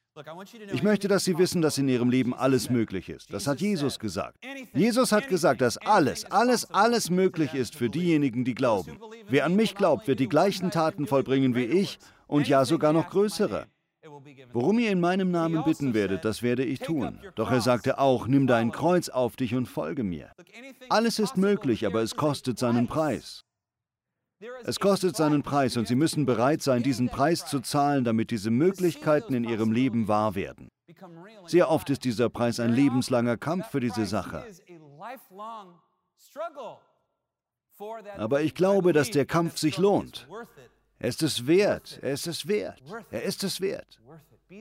Ich 0.72 0.81
möchte, 0.81 1.10
dass 1.10 1.25
Sie 1.25 1.38
wissen, 1.38 1.62
dass 1.62 1.77
in 1.77 1.89
Ihrem 1.89 2.10
Leben 2.10 2.34
alles 2.34 2.69
möglich 2.69 3.10
ist. 3.10 3.34
Das 3.34 3.48
hat 3.48 3.60
Jesus 3.60 4.00
gesagt. 4.00 4.38
Jesus 4.74 5.12
hat 5.12 5.27
gesagt, 5.27 5.60
dass 5.60 5.77
alles, 5.77 6.24
alles, 6.31 6.72
alles 6.72 7.10
möglich 7.10 7.53
ist 7.53 7.75
für 7.75 7.89
diejenigen, 7.89 8.45
die 8.45 8.55
glauben. 8.55 8.98
Wer 9.27 9.46
an 9.46 9.55
mich 9.55 9.75
glaubt, 9.75 10.08
wird 10.08 10.20
die 10.20 10.29
gleichen 10.29 10.72
Taten 10.72 11.08
vollbringen 11.08 11.55
wie 11.55 11.65
ich 11.65 12.00
und 12.27 12.48
ja 12.48 12.65
sogar 12.65 12.94
noch 12.94 13.10
größere. 13.10 13.67
Worum 14.53 14.79
ihr 14.79 14.91
in 14.91 15.00
meinem 15.00 15.32
Namen 15.32 15.63
bitten 15.63 15.94
werdet, 15.94 16.25
das 16.25 16.44
werde 16.44 16.63
ich 16.63 16.79
tun. 16.79 17.20
Doch 17.36 17.51
er 17.51 17.62
sagte 17.62 18.00
auch, 18.00 18.27
nimm 18.27 18.48
dein 18.48 18.72
Kreuz 18.72 19.10
auf 19.10 19.36
dich 19.36 19.55
und 19.55 19.65
folge 19.67 20.03
mir. 20.03 20.32
Alles 20.89 21.20
ist 21.20 21.38
möglich, 21.38 21.86
aber 21.86 22.01
es 22.01 22.15
kostet 22.15 22.60
seinen 22.60 22.88
Preis. 22.88 23.41
Es 24.63 24.79
kostet 24.79 25.15
seinen 25.15 25.44
Preis 25.44 25.77
und 25.77 25.88
Sie 25.88 25.96
müssen 25.96 26.25
bereit 26.25 26.62
sein, 26.62 26.84
diesen 26.84 27.10
Preis 27.10 27.46
zu 27.46 27.62
zahlen, 27.62 28.03
damit 28.03 28.32
diese 28.32 28.51
Möglichkeiten 28.51 29.34
in 29.34 29.44
Ihrem 29.44 29.72
Leben 29.72 30.08
wahr 30.08 30.36
werden. 30.36 30.70
Sehr 31.46 31.70
oft 31.70 31.89
ist 31.89 32.03
dieser 32.03 32.29
Preis 32.29 32.60
ein 32.60 32.74
lebenslanger 32.74 33.38
Kampf 33.38 33.67
für 33.70 33.79
diese 33.79 34.05
Sache. 34.05 34.46
Aber 38.17 38.41
ich 38.41 38.55
glaube, 38.55 38.94
dass 38.94 39.12
der 39.12 39.25
Kampf 39.25 39.58
sich 39.58 39.77
lohnt. 39.77 40.27
Er 40.98 41.10
ist 41.10 41.24
es 41.24 41.46
wert, 41.46 42.00
er 42.01 42.13
ist 42.13 42.27
es 42.27 42.48
wert, 42.48 42.82
er 43.12 43.24
ist 43.24 43.44
es 43.44 43.62
wert. 43.62 44.00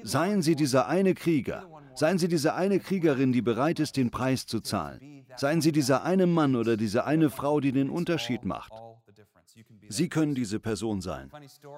Seien 0.02 0.42
Sie 0.42 0.56
dieser 0.56 0.88
eine 0.88 1.14
Krieger, 1.14 1.66
seien 1.94 2.18
Sie 2.18 2.28
diese 2.28 2.54
eine 2.54 2.80
Kriegerin, 2.80 3.32
die 3.32 3.42
bereit 3.42 3.78
ist, 3.78 3.96
den 3.96 4.10
Preis 4.10 4.46
zu 4.46 4.60
zahlen. 4.60 5.24
Seien 5.36 5.60
Sie 5.60 5.72
dieser 5.72 6.02
eine 6.04 6.26
Mann 6.26 6.56
oder 6.56 6.76
diese 6.76 7.04
eine 7.04 7.30
Frau, 7.30 7.60
die 7.60 7.72
den 7.72 7.90
Unterschied 7.90 8.44
macht. 8.44 8.72
Sie 9.88 10.08
können 10.08 10.34
diese 10.34 10.58
Person 10.58 11.00
sein. 11.00 11.30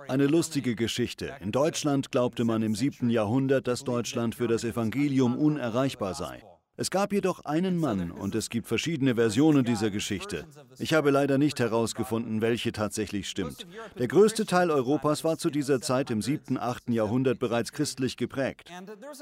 Eine 0.09 0.26
lustige 0.26 0.75
Geschichte. 0.75 1.35
In 1.40 1.52
Deutschland 1.52 2.11
glaubte 2.11 2.45
man 2.45 2.62
im 2.62 2.75
7. 2.75 3.11
Jahrhundert, 3.11 3.66
dass 3.66 3.85
Deutschland 3.85 4.35
für 4.35 4.49
das 4.49 4.64
Evangelium 4.64 5.37
unerreichbar 5.37 6.14
sei. 6.14 6.43
Es 6.78 6.90
gab 6.90 7.12
jedoch 7.12 7.45
einen 7.47 7.78
Mann 7.78 8.11
und 8.11 8.35
es 8.35 8.50
gibt 8.50 8.68
verschiedene 8.68 9.14
Versionen 9.14 9.64
dieser 9.64 9.90
Geschichte. 9.90 10.45
Ich 10.78 10.92
habe 10.92 11.11
leider 11.11 11.38
nicht 11.38 11.59
herausgefunden, 11.59 12.42
welche 12.42 12.71
tatsächlich 12.73 13.28
stimmt. 13.28 13.66
Der 13.99 14.09
größte 14.09 14.45
Teil 14.45 14.71
Europas 14.71 15.25
war 15.25 15.38
zu 15.38 15.49
dieser 15.49 15.80
Zeit 15.80 16.11
im 16.11 16.21
7., 16.21 16.59
8. 16.59 16.90
Jahrhundert 16.90 17.38
bereits 17.38 17.73
christlich 17.73 18.18
geprägt. 18.18 18.71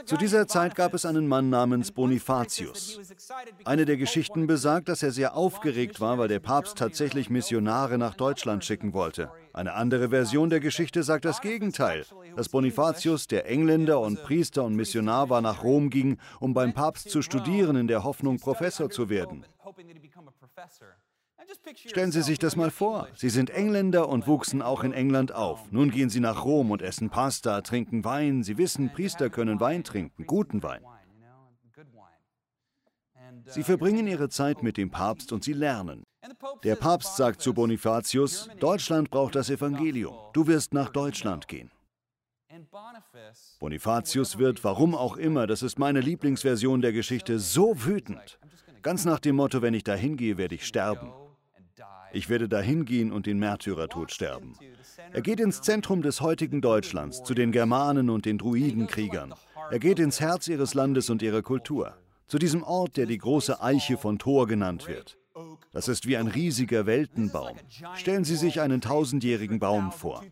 Zu 0.04 0.16
dieser 0.16 0.48
Zeit 0.48 0.74
gab 0.74 0.94
es 0.94 1.06
einen 1.06 1.28
Mann 1.28 1.48
namens 1.48 1.92
Bonifatius. 1.92 2.98
Eine 3.64 3.84
der 3.84 3.98
Geschichten 3.98 4.48
besagt, 4.48 4.88
dass 4.88 5.04
er 5.04 5.12
sehr 5.12 5.36
aufgeregt 5.36 6.00
war, 6.00 6.18
weil 6.18 6.28
der 6.28 6.40
Papst 6.40 6.76
tatsächlich 6.76 7.30
Missionare 7.30 7.98
nach 7.98 8.14
Deutschland 8.14 8.64
schicken 8.64 8.94
wollte. 8.94 9.30
Eine 9.54 9.74
andere 9.74 10.08
Version 10.08 10.50
der 10.50 10.58
Geschichte 10.58 11.04
sagt 11.04 11.24
das 11.24 11.40
Gegenteil, 11.40 12.04
dass 12.34 12.48
Bonifatius, 12.48 13.28
der 13.28 13.48
Engländer 13.48 14.00
und 14.00 14.20
Priester 14.24 14.64
und 14.64 14.74
Missionar 14.74 15.30
war, 15.30 15.40
nach 15.40 15.62
Rom 15.62 15.90
ging, 15.90 16.18
um 16.40 16.54
beim 16.54 16.74
Papst 16.74 17.08
zu 17.08 17.22
studieren, 17.22 17.76
in 17.76 17.86
der 17.86 18.02
Hoffnung, 18.02 18.40
Professor 18.40 18.90
zu 18.90 19.08
werden. 19.08 19.46
Stellen 21.86 22.10
Sie 22.10 22.22
sich 22.22 22.40
das 22.40 22.56
mal 22.56 22.72
vor. 22.72 23.06
Sie 23.14 23.30
sind 23.30 23.50
Engländer 23.50 24.08
und 24.08 24.26
wuchsen 24.26 24.60
auch 24.60 24.82
in 24.82 24.92
England 24.92 25.32
auf. 25.32 25.70
Nun 25.70 25.92
gehen 25.92 26.10
Sie 26.10 26.20
nach 26.20 26.44
Rom 26.44 26.72
und 26.72 26.82
essen 26.82 27.10
Pasta, 27.10 27.60
trinken 27.60 28.04
Wein. 28.04 28.42
Sie 28.42 28.58
wissen, 28.58 28.92
Priester 28.92 29.30
können 29.30 29.60
Wein 29.60 29.84
trinken, 29.84 30.26
guten 30.26 30.64
Wein. 30.64 30.82
Sie 33.46 33.62
verbringen 33.62 34.06
ihre 34.06 34.28
Zeit 34.28 34.62
mit 34.62 34.76
dem 34.76 34.90
Papst 34.90 35.32
und 35.32 35.44
sie 35.44 35.52
lernen. 35.52 36.04
Der 36.62 36.76
Papst 36.76 37.16
sagt 37.16 37.42
zu 37.42 37.52
Bonifatius, 37.52 38.48
Deutschland 38.58 39.10
braucht 39.10 39.34
das 39.34 39.50
Evangelium, 39.50 40.14
du 40.32 40.46
wirst 40.46 40.72
nach 40.72 40.88
Deutschland 40.88 41.48
gehen. 41.48 41.70
Bonifatius 43.58 44.38
wird, 44.38 44.64
warum 44.64 44.94
auch 44.94 45.16
immer, 45.16 45.46
das 45.46 45.62
ist 45.62 45.78
meine 45.78 46.00
Lieblingsversion 46.00 46.80
der 46.80 46.92
Geschichte, 46.92 47.38
so 47.38 47.84
wütend. 47.84 48.38
Ganz 48.82 49.04
nach 49.04 49.18
dem 49.18 49.36
Motto, 49.36 49.62
wenn 49.62 49.74
ich 49.74 49.84
dahin 49.84 50.16
gehe, 50.16 50.38
werde 50.38 50.54
ich 50.54 50.66
sterben. 50.66 51.12
Ich 52.12 52.28
werde 52.28 52.48
dahin 52.48 52.84
gehen 52.84 53.12
und 53.12 53.26
den 53.26 53.38
Märtyrertod 53.38 54.12
sterben. 54.12 54.56
Er 55.12 55.20
geht 55.20 55.40
ins 55.40 55.62
Zentrum 55.62 56.00
des 56.00 56.20
heutigen 56.20 56.60
Deutschlands, 56.60 57.22
zu 57.24 57.34
den 57.34 57.50
Germanen 57.50 58.08
und 58.08 58.24
den 58.24 58.38
Druidenkriegern. 58.38 59.34
Er 59.70 59.78
geht 59.78 59.98
ins 59.98 60.20
Herz 60.20 60.46
ihres 60.46 60.74
Landes 60.74 61.10
und 61.10 61.22
ihrer 61.22 61.42
Kultur, 61.42 61.96
zu 62.26 62.38
diesem 62.38 62.62
Ort, 62.62 62.96
der 62.96 63.06
die 63.06 63.18
große 63.18 63.60
Eiche 63.60 63.96
von 63.96 64.18
Thor 64.18 64.46
genannt 64.46 64.88
wird. 64.88 65.18
Das 65.72 65.88
ist 65.88 66.06
wie 66.06 66.16
ein 66.16 66.28
riesiger 66.28 66.86
Weltenbaum. 66.86 67.56
Stellen 67.94 68.24
Sie 68.24 68.36
sich 68.36 68.60
einen 68.60 68.80
tausendjährigen 68.80 69.58
Baum 69.58 69.90
vor. 69.90 70.22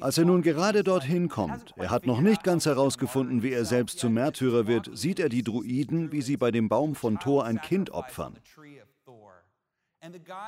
Als 0.00 0.18
er 0.18 0.24
nun 0.24 0.42
gerade 0.42 0.82
dorthin 0.82 1.28
kommt, 1.28 1.74
er 1.76 1.90
hat 1.90 2.06
noch 2.06 2.20
nicht 2.20 2.42
ganz 2.42 2.66
herausgefunden, 2.66 3.42
wie 3.42 3.52
er 3.52 3.64
selbst 3.64 3.98
zum 3.98 4.14
Märtyrer 4.14 4.66
wird, 4.66 4.90
sieht 4.92 5.20
er 5.20 5.28
die 5.28 5.42
Druiden, 5.42 6.10
wie 6.10 6.22
sie 6.22 6.36
bei 6.36 6.50
dem 6.50 6.68
Baum 6.68 6.94
von 6.94 7.18
Thor 7.18 7.44
ein 7.44 7.60
Kind 7.60 7.90
opfern. 7.90 8.38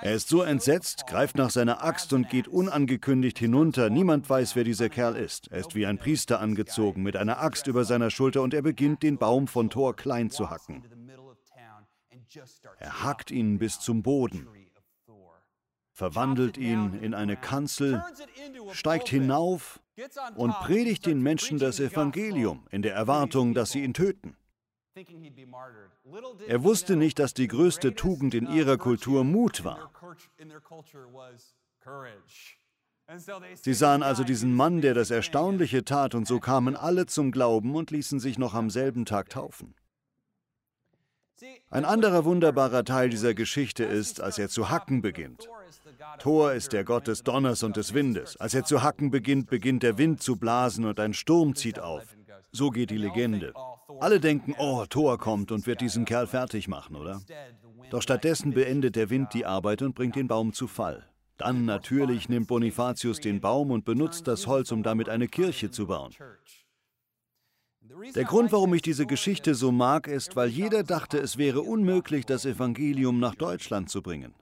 Er 0.03 0.15
ist 0.15 0.29
so 0.29 0.43
entsetzt, 0.43 1.07
greift 1.07 1.37
nach 1.37 1.51
seiner 1.51 1.85
Axt 1.85 2.13
und 2.13 2.29
geht 2.29 2.49
unangekündigt 2.49 3.39
hinunter. 3.39 3.89
Niemand 3.89 4.29
weiß, 4.29 4.57
wer 4.57 4.65
dieser 4.65 4.89
Kerl 4.89 5.15
ist. 5.15 5.47
Er 5.53 5.61
ist 5.61 5.77
wie 5.77 5.87
ein 5.87 5.99
Priester 5.99 6.41
angezogen, 6.41 7.03
mit 7.05 7.17
einer 7.17 7.41
Axt 7.41 7.69
über 7.69 7.85
seiner 7.85 8.11
Schulter 8.11 8.43
und 8.43 8.53
er 8.53 8.63
beginnt, 8.63 9.05
den 9.05 9.17
Baum 9.17 9.47
von 9.47 9.71
Thor 9.71 9.95
klein 9.95 10.31
zu 10.31 10.51
hacken. 10.51 10.83
Er 12.79 13.05
hackt 13.05 13.31
ihn 13.31 13.59
bis 13.59 13.79
zum 13.79 14.03
Boden, 14.03 14.49
verwandelt 15.93 16.59
ihn 16.59 16.99
in 17.01 17.15
eine 17.15 17.37
Kanzel, 17.37 18.03
steigt 18.73 19.09
hinauf 19.09 19.81
und 20.35 20.53
predigt 20.61 21.07
den 21.07 21.23
Menschen 21.23 21.59
das 21.59 21.79
Evangelium 21.79 22.67
in 22.71 22.83
der 22.83 22.95
Erwartung, 22.95 23.55
dass 23.55 23.71
sie 23.71 23.85
ihn 23.85 23.95
töten. 23.95 24.37
Er 26.47 26.63
wusste 26.63 26.97
nicht, 26.97 27.19
dass 27.19 27.35
die 27.35 27.49
größte 27.49 27.95
Tugend 27.95 28.35
in 28.35 28.47
ihrer 28.47 28.77
Kultur 28.79 29.25
Mut 29.25 29.65
war. 29.65 29.91
Sie 33.57 33.75
sahen 33.75 34.03
also 34.03 34.25
diesen 34.25 34.55
Mann, 34.55 34.81
der 34.81 34.95
das 34.95 35.11
Erstaunliche 35.11 35.85
tat, 35.85 36.15
und 36.15 36.27
so 36.27 36.41
kamen 36.41 36.77
alle 36.77 37.07
zum 37.07 37.33
Glauben 37.33 37.75
und 37.75 37.91
ließen 37.91 38.19
sich 38.21 38.39
noch 38.39 38.55
am 38.55 38.71
selben 38.71 39.05
Tag 39.05 39.29
taufen. 39.31 39.75
Ein 41.69 41.85
anderer 41.85 42.25
wunderbarer 42.25 42.85
Teil 42.85 43.11
dieser 43.11 43.35
Geschichte 43.35 43.85
ist, 43.85 44.21
als 44.21 44.39
er 44.39 44.49
zu 44.49 44.71
hacken 44.71 45.03
beginnt. 45.03 45.49
Thor 46.19 46.53
ist 46.53 46.73
der 46.73 46.85
Gott 46.85 47.09
des 47.09 47.25
Donners 47.25 47.63
und 47.63 47.77
des 47.77 47.93
Windes. 47.93 48.37
Als 48.37 48.55
er 48.55 48.65
zu 48.65 48.83
hacken 48.83 49.11
beginnt, 49.11 49.51
beginnt 49.51 49.83
der 49.83 49.99
Wind 49.99 50.23
zu 50.23 50.37
blasen 50.37 50.85
und 50.85 51.01
ein 51.01 51.13
Sturm 51.13 51.55
zieht 51.55 51.81
auf. 51.81 52.17
So 52.53 52.71
geht 52.71 52.91
die 52.91 52.97
Legende. 52.97 53.53
Alle 54.01 54.21
denken, 54.21 54.55
oh, 54.59 54.85
Thor 54.87 55.19
kommt 55.19 55.53
und 55.53 55.67
wird 55.67 55.81
diesen 55.81 56.05
Kerl 56.05 56.27
fertig 56.27 56.69
machen, 56.69 56.97
oder? 56.97 57.21
Doch 57.91 58.03
stattdessen 58.03 58.53
beendet 58.53 58.97
der 58.97 59.11
Wind 59.11 59.35
die 59.35 59.47
Arbeit 59.47 59.83
und 59.83 59.95
bringt 59.95 60.17
den 60.17 60.29
Baum 60.29 60.53
zu 60.53 60.67
Fall. 60.67 61.07
Dann 61.37 61.65
natürlich 61.65 62.29
nimmt 62.29 62.47
Bonifatius 62.49 63.21
den 63.21 63.41
Baum 63.41 63.71
und 63.71 63.85
benutzt 63.85 64.29
das 64.29 64.47
Holz, 64.47 64.71
um 64.73 64.83
damit 64.83 65.09
eine 65.09 65.29
Kirche 65.29 65.71
zu 65.71 65.87
bauen. 65.87 66.13
Der 68.15 68.25
Grund, 68.25 68.51
warum 68.53 68.73
ich 68.75 68.83
diese 68.83 69.07
Geschichte 69.07 69.55
so 69.55 69.71
mag, 69.71 70.07
ist, 70.07 70.37
weil 70.37 70.49
jeder 70.49 70.83
dachte, 70.83 71.19
es 71.19 71.37
wäre 71.37 71.61
unmöglich, 71.61 72.25
das 72.25 72.45
Evangelium 72.47 73.21
nach 73.21 73.35
Deutschland 73.35 73.91
zu 73.91 74.03
bringen. 74.03 74.35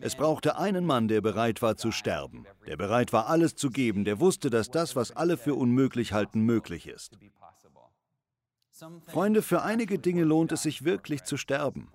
Es 0.00 0.14
brauchte 0.14 0.56
einen 0.56 0.86
Mann, 0.86 1.08
der 1.08 1.20
bereit 1.20 1.60
war 1.60 1.76
zu 1.76 1.90
sterben, 1.90 2.46
der 2.66 2.76
bereit 2.76 3.12
war, 3.12 3.26
alles 3.28 3.56
zu 3.56 3.70
geben, 3.70 4.04
der 4.04 4.20
wusste, 4.20 4.48
dass 4.48 4.70
das, 4.70 4.94
was 4.94 5.10
alle 5.10 5.36
für 5.36 5.54
unmöglich 5.54 6.12
halten, 6.12 6.40
möglich 6.42 6.86
ist. 6.86 7.18
Freunde, 9.06 9.42
für 9.42 9.62
einige 9.62 9.98
Dinge 9.98 10.24
lohnt 10.24 10.52
es 10.52 10.62
sich 10.62 10.84
wirklich 10.84 11.24
zu 11.24 11.36
sterben. 11.36 11.88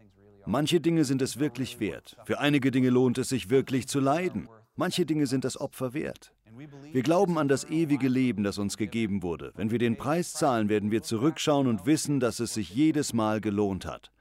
Manche 0.46 0.80
Dinge 0.80 1.06
sind 1.06 1.22
es 1.22 1.40
wirklich 1.40 1.80
wert. 1.80 2.18
Für 2.26 2.40
einige 2.40 2.72
Dinge 2.72 2.90
lohnt 2.90 3.18
es 3.18 3.30
sich 3.30 3.50
wirklich 3.50 3.88
zu 3.88 4.00
leiden. 4.00 4.48
Manche 4.76 5.06
Dinge 5.06 5.28
sind 5.28 5.44
das 5.44 5.60
Opfer 5.60 5.94
wert. 5.94 6.34
Wir 6.92 7.04
glauben 7.04 7.38
an 7.38 7.48
das 7.48 7.66
ewige 7.70 8.08
Leben, 8.08 8.44
das 8.44 8.58
uns 8.58 8.78
gegeben 8.78 9.22
wurde. 9.24 9.52
Wenn 9.56 9.72
wir 9.72 9.80
den 9.80 9.98
Preis 9.98 10.34
zahlen, 10.34 10.70
werden 10.70 10.92
wir 10.92 11.04
zurückschauen 11.04 11.68
und 11.68 11.86
wissen, 11.86 12.20
dass 12.20 12.40
es 12.40 12.54
sich 12.54 12.74
jedes 12.74 13.14
Mal 13.14 13.42
gelohnt 13.42 13.86
hat. 13.86 14.12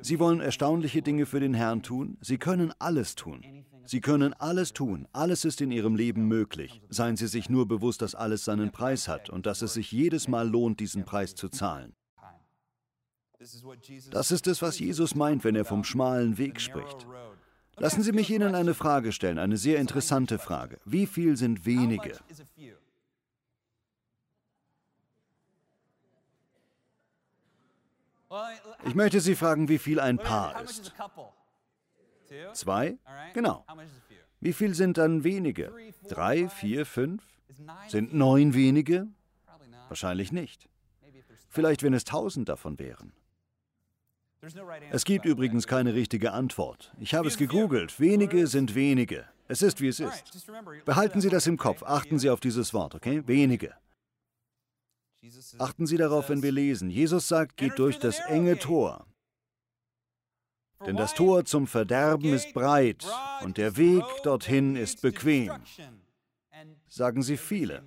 Sie 0.00 0.18
wollen 0.18 0.40
erstaunliche 0.40 1.02
Dinge 1.02 1.26
für 1.26 1.40
den 1.40 1.54
Herrn 1.54 1.82
tun? 1.82 2.18
Sie 2.20 2.38
können 2.38 2.72
alles 2.78 3.14
tun. 3.14 3.42
Sie 3.84 4.00
können 4.00 4.32
alles 4.34 4.72
tun. 4.72 5.08
Alles 5.12 5.44
ist 5.44 5.60
in 5.60 5.70
Ihrem 5.70 5.96
Leben 5.96 6.28
möglich. 6.28 6.80
Seien 6.88 7.16
Sie 7.16 7.26
sich 7.26 7.48
nur 7.48 7.66
bewusst, 7.66 8.02
dass 8.02 8.14
alles 8.14 8.44
seinen 8.44 8.70
Preis 8.70 9.08
hat 9.08 9.30
und 9.30 9.46
dass 9.46 9.62
es 9.62 9.74
sich 9.74 9.90
jedes 9.92 10.28
Mal 10.28 10.48
lohnt, 10.48 10.80
diesen 10.80 11.04
Preis 11.04 11.34
zu 11.34 11.48
zahlen. 11.48 11.94
Das 14.10 14.30
ist 14.30 14.46
es, 14.46 14.62
was 14.62 14.78
Jesus 14.78 15.14
meint, 15.14 15.44
wenn 15.44 15.56
er 15.56 15.64
vom 15.64 15.84
schmalen 15.84 16.38
Weg 16.38 16.60
spricht. 16.60 17.06
Lassen 17.76 18.02
Sie 18.02 18.12
mich 18.12 18.30
Ihnen 18.30 18.54
eine 18.54 18.72
Frage 18.72 19.12
stellen, 19.12 19.38
eine 19.38 19.56
sehr 19.56 19.78
interessante 19.78 20.38
Frage. 20.38 20.78
Wie 20.84 21.06
viel 21.06 21.36
sind 21.36 21.66
wenige? 21.66 22.18
Ich 28.84 28.94
möchte 28.94 29.20
Sie 29.20 29.34
fragen, 29.34 29.68
wie 29.68 29.78
viel 29.78 30.00
ein 30.00 30.18
Paar 30.18 30.62
ist. 30.62 30.92
Zwei? 32.54 32.98
Genau. 33.34 33.64
Wie 34.40 34.52
viel 34.52 34.74
sind 34.74 34.98
dann 34.98 35.24
wenige? 35.24 35.72
Drei, 36.08 36.48
vier, 36.48 36.86
fünf? 36.86 37.22
Sind 37.88 38.12
neun 38.12 38.54
wenige? 38.54 39.06
Wahrscheinlich 39.88 40.32
nicht. 40.32 40.68
Vielleicht, 41.48 41.82
wenn 41.82 41.94
es 41.94 42.04
tausend 42.04 42.48
davon 42.48 42.78
wären. 42.78 43.12
Es 44.90 45.04
gibt 45.04 45.24
übrigens 45.24 45.66
keine 45.66 45.94
richtige 45.94 46.32
Antwort. 46.32 46.92
Ich 47.00 47.14
habe 47.14 47.28
es 47.28 47.36
gegoogelt. 47.36 47.98
Wenige 47.98 48.46
sind 48.46 48.74
wenige. 48.74 49.24
Es 49.48 49.62
ist, 49.62 49.80
wie 49.80 49.88
es 49.88 50.00
ist. 50.00 50.24
Behalten 50.84 51.20
Sie 51.20 51.30
das 51.30 51.46
im 51.46 51.56
Kopf. 51.56 51.82
Achten 51.82 52.18
Sie 52.18 52.30
auf 52.30 52.40
dieses 52.40 52.74
Wort, 52.74 52.94
okay? 52.94 53.22
Wenige. 53.26 53.74
Achten 55.58 55.86
Sie 55.86 55.96
darauf, 55.96 56.28
wenn 56.28 56.42
wir 56.42 56.52
lesen. 56.52 56.90
Jesus 56.90 57.28
sagt, 57.28 57.56
geht 57.56 57.78
durch 57.78 57.98
das 57.98 58.20
enge 58.20 58.58
Tor. 58.58 59.06
Denn 60.84 60.96
das 60.96 61.14
Tor 61.14 61.44
zum 61.44 61.66
Verderben 61.66 62.34
ist 62.34 62.52
breit 62.52 63.06
und 63.42 63.56
der 63.56 63.76
Weg 63.76 64.04
dorthin 64.22 64.76
ist 64.76 65.00
bequem. 65.00 65.52
Sagen 66.88 67.22
Sie 67.22 67.36
viele. 67.36 67.82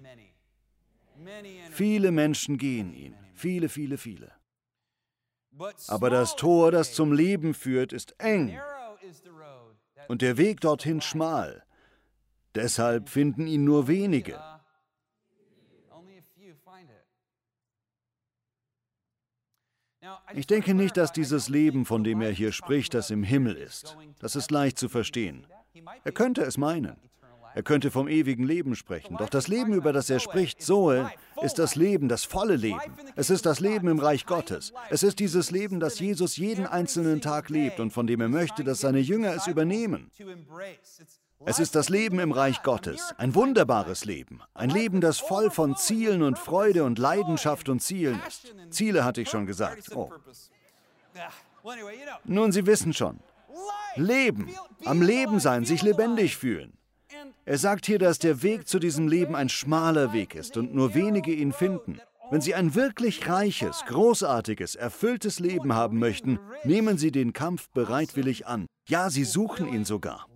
Viele 1.71 2.11
Menschen 2.11 2.57
gehen 2.57 2.93
ihn. 2.93 3.15
Viele, 3.33 3.69
viele, 3.69 3.97
viele. 3.97 4.31
Aber 5.87 6.09
das 6.09 6.35
Tor, 6.35 6.71
das 6.71 6.93
zum 6.93 7.11
Leben 7.11 7.53
führt, 7.53 7.93
ist 7.93 8.15
eng 8.19 8.59
und 10.07 10.21
der 10.21 10.37
Weg 10.37 10.61
dorthin 10.61 11.01
schmal. 11.01 11.63
Deshalb 12.55 13.09
finden 13.09 13.47
ihn 13.47 13.63
nur 13.63 13.87
wenige. 13.87 14.39
Ich 20.33 20.47
denke 20.47 20.73
nicht, 20.73 20.97
dass 20.97 21.11
dieses 21.11 21.49
Leben, 21.49 21.85
von 21.85 22.03
dem 22.03 22.21
er 22.21 22.31
hier 22.31 22.51
spricht, 22.51 22.93
das 22.93 23.09
im 23.09 23.23
Himmel 23.23 23.55
ist. 23.55 23.97
Das 24.19 24.35
ist 24.35 24.51
leicht 24.51 24.77
zu 24.77 24.89
verstehen. 24.89 25.45
Er 26.03 26.11
könnte 26.11 26.41
es 26.41 26.57
meinen. 26.57 26.97
Er 27.55 27.63
könnte 27.63 27.89
vom 27.91 28.07
ewigen 28.07 28.43
Leben 28.43 28.75
sprechen. 28.75 29.17
Doch 29.17 29.29
das 29.29 29.47
Leben, 29.47 29.73
über 29.73 29.91
das 29.91 30.09
er 30.09 30.19
spricht, 30.19 30.61
Zoe, 30.61 31.09
ist 31.41 31.59
das 31.59 31.75
Leben, 31.75 32.07
das 32.07 32.23
volle 32.23 32.55
Leben. 32.55 32.79
Es 33.15 33.29
ist 33.29 33.45
das 33.45 33.59
Leben 33.59 33.87
im 33.87 33.99
Reich 33.99 34.25
Gottes. 34.25 34.71
Es 34.89 35.03
ist 35.03 35.19
dieses 35.19 35.51
Leben, 35.51 35.79
das 35.79 35.99
Jesus 35.99 36.37
jeden 36.37 36.65
einzelnen 36.65 37.21
Tag 37.21 37.49
lebt 37.49 37.79
und 37.79 37.91
von 37.91 38.07
dem 38.07 38.21
er 38.21 38.29
möchte, 38.29 38.63
dass 38.63 38.81
seine 38.81 38.99
Jünger 38.99 39.33
es 39.33 39.47
übernehmen. 39.47 40.11
Es 41.45 41.59
ist 41.59 41.75
das 41.75 41.89
Leben 41.89 42.19
im 42.19 42.31
Reich 42.31 42.63
Gottes, 42.63 43.13
ein 43.17 43.33
wunderbares 43.33 44.03
Leben, 44.03 44.41
ein 44.53 44.69
Leben, 44.69 44.99
das 44.99 45.19
voll 45.19 45.49
von 45.49 45.77
Zielen 45.77 46.21
und 46.21 46.37
Freude 46.37 46.83
und 46.83 46.99
Leidenschaft 46.99 47.69
und 47.69 47.81
Zielen 47.81 48.19
ist. 48.27 48.53
Ziele 48.69 49.05
hatte 49.05 49.21
ich 49.21 49.29
schon 49.29 49.45
gesagt. 49.45 49.95
Oh. 49.95 50.11
Nun, 52.25 52.51
Sie 52.51 52.65
wissen 52.65 52.93
schon. 52.93 53.19
Leben, 53.95 54.49
am 54.85 55.01
Leben 55.01 55.39
sein, 55.39 55.65
sich 55.65 55.81
lebendig 55.81 56.37
fühlen. 56.37 56.73
Er 57.45 57.57
sagt 57.57 57.85
hier, 57.85 57.99
dass 57.99 58.19
der 58.19 58.43
Weg 58.43 58.67
zu 58.67 58.79
diesem 58.79 59.07
Leben 59.07 59.35
ein 59.35 59.49
schmaler 59.49 60.13
Weg 60.13 60.35
ist 60.35 60.57
und 60.57 60.75
nur 60.75 60.93
wenige 60.93 61.31
ihn 61.31 61.53
finden. 61.53 61.99
Wenn 62.31 62.41
Sie 62.41 62.53
ein 62.53 62.75
wirklich 62.75 63.27
reiches, 63.27 63.83
großartiges, 63.87 64.75
erfülltes 64.75 65.39
Leben 65.39 65.73
haben 65.73 65.97
möchten, 65.97 66.39
nehmen 66.63 66.97
Sie 66.97 67.11
den 67.11 67.33
Kampf 67.33 67.69
bereitwillig 67.69 68.45
an. 68.45 68.67
Ja, 68.87 69.09
Sie 69.09 69.23
suchen 69.23 69.67
ihn 69.67 69.83
sogar. 69.83 70.27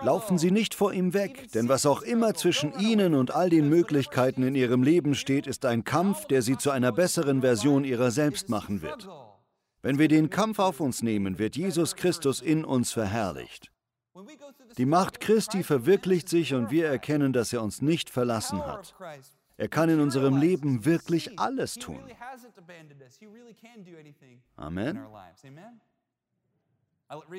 Laufen 0.00 0.38
Sie 0.38 0.50
nicht 0.50 0.74
vor 0.74 0.92
ihm 0.92 1.14
weg, 1.14 1.52
denn 1.52 1.68
was 1.68 1.86
auch 1.86 2.02
immer 2.02 2.34
zwischen 2.34 2.78
Ihnen 2.78 3.14
und 3.14 3.30
all 3.30 3.50
den 3.50 3.68
Möglichkeiten 3.68 4.42
in 4.42 4.54
Ihrem 4.54 4.82
Leben 4.82 5.14
steht, 5.14 5.46
ist 5.46 5.64
ein 5.64 5.84
Kampf, 5.84 6.26
der 6.26 6.42
Sie 6.42 6.58
zu 6.58 6.70
einer 6.70 6.92
besseren 6.92 7.40
Version 7.40 7.84
Ihrer 7.84 8.10
selbst 8.10 8.48
machen 8.48 8.82
wird. 8.82 9.08
Wenn 9.82 9.98
wir 9.98 10.08
den 10.08 10.30
Kampf 10.30 10.58
auf 10.58 10.80
uns 10.80 11.02
nehmen, 11.02 11.38
wird 11.38 11.56
Jesus 11.56 11.94
Christus 11.94 12.40
in 12.40 12.64
uns 12.64 12.92
verherrlicht. 12.92 13.70
Die 14.78 14.86
Macht 14.86 15.20
Christi 15.20 15.62
verwirklicht 15.62 16.28
sich 16.28 16.54
und 16.54 16.70
wir 16.70 16.88
erkennen, 16.88 17.32
dass 17.32 17.52
er 17.52 17.62
uns 17.62 17.82
nicht 17.82 18.10
verlassen 18.10 18.64
hat. 18.64 18.94
Er 19.56 19.68
kann 19.68 19.88
in 19.88 20.00
unserem 20.00 20.36
Leben 20.36 20.84
wirklich 20.84 21.38
alles 21.38 21.74
tun. 21.74 22.02
Amen. 24.56 25.06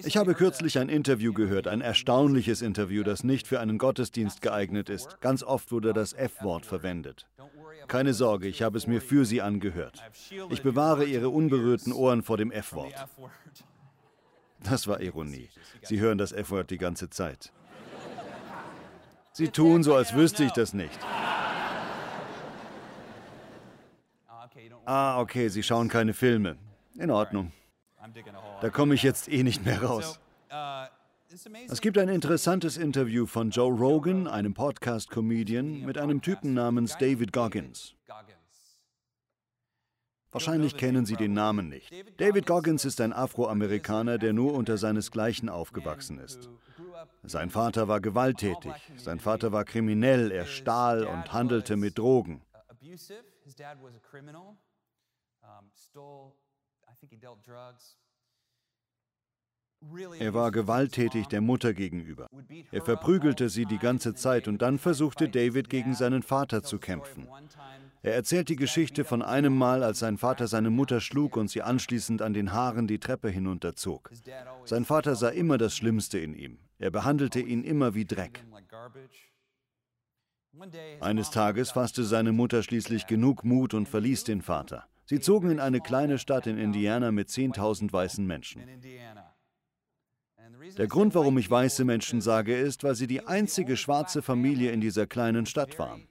Ich 0.03 0.15
habe 0.15 0.33
kürzlich 0.33 0.79
ein 0.79 0.87
Interview 0.87 1.33
gehört, 1.33 1.67
ein 1.67 1.81
erstaunliches 1.81 2.61
Interview, 2.61 3.03
das 3.03 3.25
nicht 3.25 3.47
für 3.47 3.59
einen 3.59 3.77
Gottesdienst 3.77 4.41
geeignet 4.41 4.89
ist. 4.89 5.19
Ganz 5.19 5.43
oft 5.43 5.71
wurde 5.73 5.91
das 5.91 6.13
F-Wort 6.13 6.65
verwendet. 6.65 7.27
Keine 7.87 8.13
Sorge, 8.13 8.47
ich 8.47 8.61
habe 8.61 8.77
es 8.77 8.87
mir 8.87 9.01
für 9.01 9.25
Sie 9.25 9.41
angehört. 9.41 10.01
Ich 10.49 10.61
bewahre 10.61 11.03
Ihre 11.03 11.29
unberührten 11.29 11.91
Ohren 11.91 12.23
vor 12.23 12.37
dem 12.37 12.51
F-Wort. 12.51 12.93
Das 14.63 14.87
war 14.87 15.01
Ironie. 15.01 15.49
Sie 15.81 15.99
hören 15.99 16.17
das 16.17 16.31
F-Wort 16.31 16.69
die 16.69 16.77
ganze 16.77 17.09
Zeit. 17.09 17.51
Sie 19.33 19.49
tun 19.49 19.83
so, 19.83 19.95
als 19.95 20.15
wüsste 20.15 20.45
ich 20.45 20.51
das 20.51 20.73
nicht. 20.73 20.97
Ah, 24.85 25.19
okay, 25.19 25.49
Sie 25.49 25.61
schauen 25.61 25.89
keine 25.89 26.13
Filme. 26.13 26.57
In 26.95 27.11
Ordnung. 27.11 27.51
Da 28.61 28.69
komme 28.69 28.95
ich 28.95 29.03
jetzt 29.03 29.29
eh 29.31 29.43
nicht 29.43 29.65
mehr 29.65 29.83
raus. 29.83 30.19
Es 31.67 31.81
gibt 31.81 31.97
ein 31.97 32.09
interessantes 32.09 32.77
Interview 32.77 33.25
von 33.25 33.49
Joe 33.49 33.73
Rogan, 33.73 34.27
einem 34.27 34.53
Podcast-Comedian, 34.53 35.81
mit 35.81 35.97
einem 35.97 36.21
Typen 36.21 36.53
namens 36.53 36.97
David 36.97 37.33
Goggins. 37.33 37.95
Wahrscheinlich 40.31 40.77
kennen 40.77 41.05
Sie 41.05 41.15
den 41.15 41.33
Namen 41.33 41.69
nicht. 41.69 41.91
David 42.17 42.45
Goggins 42.45 42.85
ist 42.85 43.01
ein 43.01 43.13
Afroamerikaner, 43.13 44.17
der 44.17 44.33
nur 44.33 44.53
unter 44.53 44.77
seinesgleichen 44.77 45.49
aufgewachsen 45.49 46.19
ist. 46.19 46.49
Sein 47.23 47.49
Vater 47.49 47.87
war 47.87 48.01
gewalttätig, 48.01 48.73
sein 48.97 49.19
Vater 49.19 49.51
war 49.51 49.65
kriminell, 49.65 50.31
er 50.31 50.45
stahl 50.45 51.05
und 51.05 51.33
handelte 51.33 51.75
mit 51.75 51.97
Drogen. 51.97 52.41
Er 60.19 60.33
war 60.33 60.51
gewalttätig 60.51 61.27
der 61.27 61.41
Mutter 61.41 61.73
gegenüber. 61.73 62.27
Er 62.71 62.81
verprügelte 62.81 63.49
sie 63.49 63.65
die 63.65 63.77
ganze 63.77 64.15
Zeit 64.15 64.47
und 64.47 64.61
dann 64.61 64.79
versuchte 64.79 65.29
David 65.29 65.69
gegen 65.69 65.93
seinen 65.93 66.23
Vater 66.23 66.63
zu 66.63 66.79
kämpfen. 66.79 67.27
Er 68.01 68.15
erzählt 68.15 68.49
die 68.49 68.55
Geschichte 68.55 69.03
von 69.03 69.21
einem 69.21 69.55
Mal, 69.55 69.83
als 69.83 69.99
sein 69.99 70.17
Vater 70.17 70.47
seine 70.47 70.69
Mutter 70.71 70.99
schlug 70.99 71.37
und 71.37 71.49
sie 71.49 71.61
anschließend 71.61 72.21
an 72.21 72.33
den 72.33 72.53
Haaren 72.53 72.87
die 72.87 72.99
Treppe 72.99 73.29
hinunterzog. 73.29 74.11
Sein 74.65 74.85
Vater 74.85 75.15
sah 75.15 75.29
immer 75.29 75.57
das 75.57 75.75
Schlimmste 75.75 76.17
in 76.17 76.33
ihm. 76.33 76.57
Er 76.79 76.89
behandelte 76.89 77.39
ihn 77.39 77.63
immer 77.63 77.93
wie 77.93 78.05
Dreck. 78.05 78.45
Eines 81.01 81.29
Tages 81.29 81.71
fasste 81.71 82.03
seine 82.03 82.31
Mutter 82.31 82.63
schließlich 82.63 83.05
genug 83.05 83.43
Mut 83.43 83.75
und 83.75 83.87
verließ 83.87 84.23
den 84.23 84.41
Vater. 84.41 84.87
Sie 85.09 85.21
zogen 85.21 85.51
in 85.51 85.59
eine 85.61 85.79
kleine 85.79 86.17
Stadt 86.19 86.47
in 86.47 86.57
Indiana 86.57 87.11
mit 87.13 87.29
10.000 87.29 87.93
weißen 87.93 88.27
Menschen. 88.27 88.61
Der 90.77 90.87
Grund, 90.87 91.15
warum 91.15 91.37
ich 91.37 91.49
weiße 91.49 91.85
Menschen 91.85 92.19
sage, 92.19 92.57
ist, 92.57 92.83
weil 92.83 92.93
sie 92.93 93.07
die 93.07 93.25
einzige 93.25 93.77
schwarze 93.77 94.21
Familie 94.21 94.71
in 94.71 94.81
dieser 94.81 95.07
kleinen 95.07 95.45
Stadt 95.45 95.79
waren. 95.79 96.09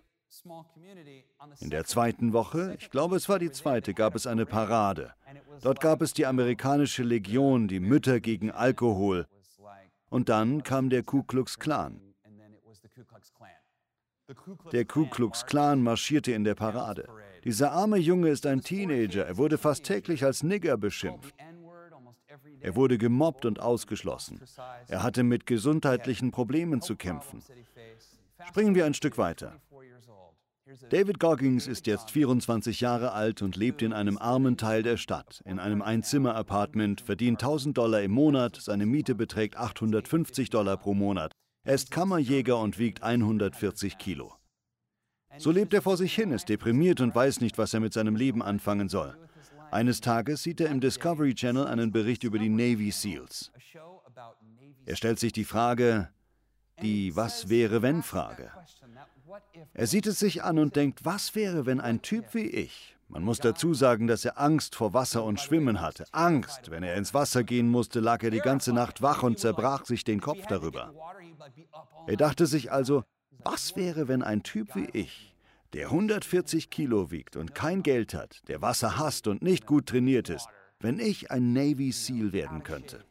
In 1.61 1.69
der 1.69 1.85
zweiten 1.85 2.33
Woche, 2.33 2.75
ich 2.79 2.91
glaube 2.91 3.17
es 3.17 3.29
war 3.29 3.39
die 3.39 3.51
zweite, 3.51 3.93
gab 3.93 4.15
es 4.15 4.27
eine 4.27 4.47
Parade. 4.47 5.13
Dort 5.61 5.81
gab 5.81 6.01
es 6.01 6.15
die 6.15 6.25
amerikanische 6.25 7.03
Legion, 7.03 7.69
die 7.69 7.81
Mütter 7.81 8.21
gegen 8.21 8.51
Alkohol. 8.51 9.27
Und 10.09 10.31
dann 10.31 10.63
kam 10.63 10.89
der 10.89 11.03
Ku 11.03 11.23
Klux 11.23 11.59
Klan. 11.59 12.01
Der 14.73 14.85
Ku 14.87 15.07
Klux 15.07 15.45
Klan 15.45 15.83
marschierte 15.83 16.33
in 16.33 16.45
der 16.45 16.55
Parade. 16.55 17.07
Dieser 17.47 17.71
arme 17.71 17.97
Junge 17.97 18.31
ist 18.31 18.45
ein 18.45 18.61
Teenager. 18.61 19.25
Er 19.25 19.37
wurde 19.37 19.57
fast 19.57 19.85
täglich 19.85 20.25
als 20.25 20.43
Nigger 20.43 20.77
beschimpft. 20.77 21.33
Er 22.59 22.75
wurde 22.75 22.99
gemobbt 22.99 23.45
und 23.45 23.61
ausgeschlossen. 23.61 24.41
Er 24.89 25.05
hatte 25.05 25.23
mit 25.23 25.47
gesundheitlichen 25.47 26.33
Problemen 26.33 26.83
zu 26.83 26.97
kämpfen. 26.97 27.45
Springen 28.49 28.75
wir 28.75 28.85
ein 28.85 28.95
Stück 28.95 29.17
weiter. 29.17 29.61
David 30.91 31.21
Goggins 31.21 31.69
ist 31.69 31.87
jetzt 31.87 32.11
24 32.11 32.81
Jahre 32.81 33.13
alt 33.13 33.43
und 33.43 33.55
lebt 33.55 33.83
in 33.83 33.93
einem 33.93 34.19
armen 34.19 34.57
Teil 34.57 34.83
der 34.83 34.97
Stadt, 34.97 35.41
in 35.45 35.61
einem 35.61 35.83
Einzimmer-Apartment, 35.83 37.01
verdient 37.01 37.41
1000 37.41 37.79
Dollar 37.79 38.03
im 38.03 38.11
Monat, 38.11 38.57
seine 38.61 38.87
Miete 38.87 39.15
beträgt 39.15 39.57
850 39.57 40.51
Dollar 40.51 40.77
pro 40.77 40.95
Monat. 40.95 41.31
Er 41.65 41.75
ist 41.75 41.93
Kammerjäger 41.93 42.59
und 42.59 42.81
wiegt 42.81 43.05
140 43.05 43.99
Kilo. 43.99 44.36
So 45.39 45.51
lebt 45.51 45.75
er 45.75 45.83
vor 45.83 45.97
sich 45.97 46.15
hin, 46.15 46.33
ist 46.33 46.49
deprimiert 46.49 47.01
und 47.01 47.15
weiß 47.15 47.41
nicht, 47.41 47.59
was 47.59 47.75
er 47.75 47.81
mit 47.81 47.93
seinem 47.93 48.17
Leben 48.17 48.43
anfangen 48.43 48.89
soll. 48.89 49.17
Eines 49.71 50.01
Tages 50.01 50.43
sieht 50.43 50.61
er 50.61 50.71
im 50.71 50.81
Discovery 50.81 51.35
Channel 51.35 51.67
einen 51.67 51.93
Bericht 51.93 52.25
über 52.25 52.39
die 52.39 52.49
Navy 52.49 52.91
SEALs. 52.91 53.51
Er 54.85 54.97
stellt 54.97 55.19
sich 55.19 55.33
die 55.33 55.45
Frage, 55.45 56.09
die 56.83 57.17
Was 57.17 57.49
wäre 57.49 57.83
wenn 57.83 58.03
Frage. 58.03 58.51
Er 59.75 59.87
sieht 59.87 60.07
es 60.07 60.19
sich 60.19 60.45
an 60.45 60.59
und 60.59 60.77
denkt, 60.77 61.05
was 61.05 61.35
wäre, 61.35 61.67
wenn 61.67 61.81
ein 61.81 62.01
Typ 62.03 62.35
wie 62.35 62.47
ich, 62.47 62.97
man 63.09 63.23
muss 63.23 63.39
dazu 63.39 63.73
sagen, 63.73 64.09
dass 64.09 64.25
er 64.25 64.41
Angst 64.41 64.75
vor 64.75 64.93
Wasser 64.93 65.23
und 65.23 65.41
Schwimmen 65.41 65.81
hatte. 65.81 66.07
Angst, 66.11 66.71
wenn 66.71 66.83
er 66.83 66.97
ins 66.97 67.15
Wasser 67.15 67.45
gehen 67.45 67.69
musste, 67.69 68.01
lag 68.01 68.23
er 68.23 68.31
die 68.31 68.41
ganze 68.41 68.73
Nacht 68.73 69.01
wach 69.01 69.23
und 69.23 69.39
zerbrach 69.39 69.85
sich 69.85 70.03
den 70.03 70.21
Kopf 70.21 70.47
darüber. 70.49 70.93
Er 72.09 72.17
dachte 72.17 72.47
sich 72.47 72.73
also, 72.73 73.05
was 73.47 73.77
wäre, 73.77 74.09
wenn 74.09 74.23
ein 74.23 74.43
Typ 74.43 74.75
wie 74.75 74.89
ich, 74.93 75.33
der 75.73 75.87
140 75.87 76.69
Kilo 76.69 77.13
wiegt 77.13 77.37
und 77.37 77.55
kein 77.55 77.85
Geld 77.85 78.13
hat, 78.13 78.43
der 78.49 78.61
Wasser 78.61 78.99
hasst 78.99 79.29
und 79.29 79.41
nicht 79.41 79.67
gut 79.67 79.87
trainiert 79.87 80.29
ist, 80.29 80.49
wenn 80.81 80.99
ich 80.99 81.31
ein 81.31 81.53
Navy 81.53 81.93
SEAL 81.93 82.33
werden 82.33 82.65
könnte? 82.65 83.05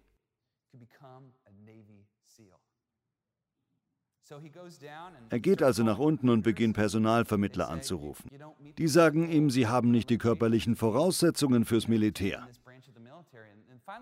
Er 5.29 5.39
geht 5.39 5.63
also 5.63 5.83
nach 5.83 5.99
unten 5.99 6.29
und 6.29 6.41
beginnt 6.41 6.75
Personalvermittler 6.75 7.69
anzurufen. 7.69 8.29
Die 8.77 8.87
sagen 8.87 9.29
ihm, 9.29 9.49
sie 9.49 9.67
haben 9.67 9.91
nicht 9.91 10.09
die 10.09 10.17
körperlichen 10.17 10.75
Voraussetzungen 10.75 11.63
fürs 11.63 11.87
Militär. 11.87 12.47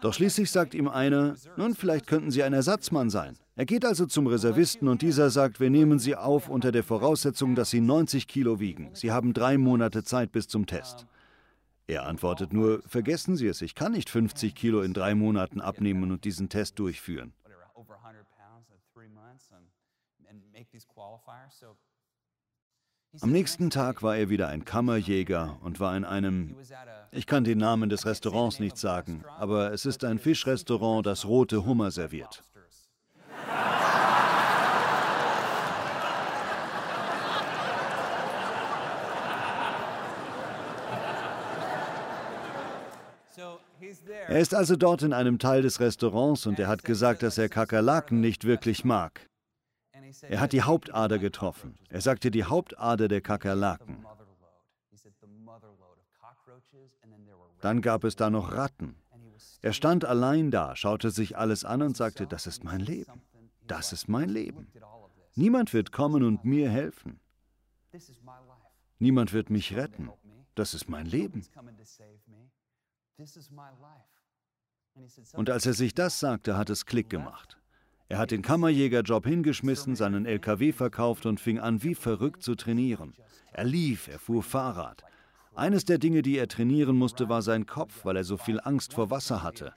Doch 0.01 0.13
schließlich 0.13 0.49
sagt 0.49 0.73
ihm 0.73 0.87
einer, 0.87 1.35
nun, 1.57 1.75
vielleicht 1.75 2.07
könnten 2.07 2.31
Sie 2.31 2.43
ein 2.43 2.53
Ersatzmann 2.53 3.09
sein. 3.09 3.37
Er 3.55 3.65
geht 3.65 3.85
also 3.85 4.05
zum 4.05 4.27
Reservisten 4.27 4.87
und 4.87 5.01
dieser 5.01 5.29
sagt, 5.29 5.59
wir 5.59 5.69
nehmen 5.69 5.99
Sie 5.99 6.15
auf 6.15 6.49
unter 6.49 6.71
der 6.71 6.83
Voraussetzung, 6.83 7.55
dass 7.55 7.69
Sie 7.69 7.81
90 7.81 8.27
Kilo 8.27 8.59
wiegen. 8.59 8.89
Sie 8.93 9.11
haben 9.11 9.33
drei 9.33 9.57
Monate 9.57 10.03
Zeit 10.03 10.31
bis 10.31 10.47
zum 10.47 10.65
Test. 10.65 11.05
Er 11.85 12.05
antwortet 12.05 12.53
nur, 12.53 12.81
vergessen 12.87 13.35
Sie 13.35 13.47
es, 13.47 13.61
ich 13.61 13.75
kann 13.75 13.91
nicht 13.91 14.09
50 14.09 14.55
Kilo 14.55 14.81
in 14.81 14.93
drei 14.93 15.15
Monaten 15.15 15.59
abnehmen 15.59 16.11
und 16.11 16.23
diesen 16.23 16.47
Test 16.47 16.79
durchführen. 16.79 17.33
Am 23.21 23.31
nächsten 23.31 23.69
Tag 23.69 24.01
war 24.01 24.15
er 24.15 24.29
wieder 24.29 24.47
ein 24.47 24.65
Kammerjäger 24.65 25.57
und 25.61 25.79
war 25.79 25.95
in 25.95 26.03
einem, 26.03 26.55
ich 27.15 27.27
kann 27.27 27.43
den 27.43 27.59
Namen 27.59 27.89
des 27.89 28.05
Restaurants 28.05 28.59
nicht 28.59 28.77
sagen, 28.77 29.23
aber 29.37 29.71
es 29.71 29.85
ist 29.85 30.03
ein 30.03 30.19
Fischrestaurant, 30.19 31.05
das 31.05 31.25
rote 31.25 31.65
Hummer 31.65 31.91
serviert. 31.91 32.43
Er 44.27 44.39
ist 44.39 44.55
also 44.55 44.75
dort 44.75 45.03
in 45.03 45.13
einem 45.13 45.39
Teil 45.39 45.61
des 45.61 45.79
Restaurants 45.79 46.45
und 46.47 46.57
er 46.59 46.67
hat 46.67 46.83
gesagt, 46.83 47.21
dass 47.21 47.37
er 47.37 47.49
Kakerlaken 47.49 48.21
nicht 48.21 48.45
wirklich 48.45 48.83
mag. 48.85 49.27
Er 50.21 50.39
hat 50.39 50.53
die 50.53 50.61
Hauptader 50.61 51.19
getroffen. 51.19 51.75
Er 51.89 52.01
sagte 52.01 52.31
die 52.31 52.43
Hauptader 52.43 53.07
der 53.07 53.21
Kakerlaken. 53.21 54.05
Dann 57.61 57.81
gab 57.81 58.03
es 58.03 58.15
da 58.15 58.29
noch 58.29 58.51
Ratten. 58.51 58.95
Er 59.61 59.73
stand 59.73 60.05
allein 60.05 60.51
da, 60.51 60.75
schaute 60.75 61.09
sich 61.11 61.37
alles 61.37 61.63
an 61.65 61.81
und 61.81 61.97
sagte, 61.97 62.27
das 62.27 62.47
ist 62.47 62.63
mein 62.63 62.81
Leben. 62.81 63.21
Das 63.67 63.93
ist 63.93 64.09
mein 64.09 64.29
Leben. 64.29 64.67
Niemand 65.35 65.73
wird 65.73 65.91
kommen 65.91 66.23
und 66.23 66.43
mir 66.43 66.69
helfen. 66.69 67.19
Niemand 68.99 69.33
wird 69.33 69.49
mich 69.49 69.75
retten. 69.75 70.09
Das 70.55 70.73
ist 70.73 70.89
mein 70.89 71.05
Leben. 71.05 71.43
Und 75.33 75.49
als 75.49 75.65
er 75.65 75.73
sich 75.73 75.93
das 75.93 76.19
sagte, 76.19 76.57
hat 76.57 76.69
es 76.69 76.85
Klick 76.85 77.09
gemacht. 77.09 77.57
Er 78.09 78.19
hat 78.19 78.31
den 78.31 78.41
Kammerjägerjob 78.41 79.25
hingeschmissen, 79.25 79.95
seinen 79.95 80.25
LKW 80.25 80.71
verkauft 80.71 81.25
und 81.25 81.39
fing 81.39 81.57
an, 81.59 81.81
wie 81.83 81.95
verrückt 81.95 82.43
zu 82.43 82.55
trainieren. 82.55 83.15
Er 83.51 83.63
lief, 83.63 84.07
er 84.07 84.19
fuhr 84.19 84.43
Fahrrad. 84.43 85.03
Eines 85.55 85.85
der 85.85 85.97
Dinge, 85.97 86.21
die 86.21 86.37
er 86.37 86.47
trainieren 86.47 86.97
musste, 86.97 87.29
war 87.29 87.41
sein 87.41 87.65
Kopf, 87.65 88.05
weil 88.05 88.17
er 88.17 88.23
so 88.23 88.37
viel 88.37 88.59
Angst 88.63 88.93
vor 88.93 89.09
Wasser 89.11 89.43
hatte. 89.43 89.73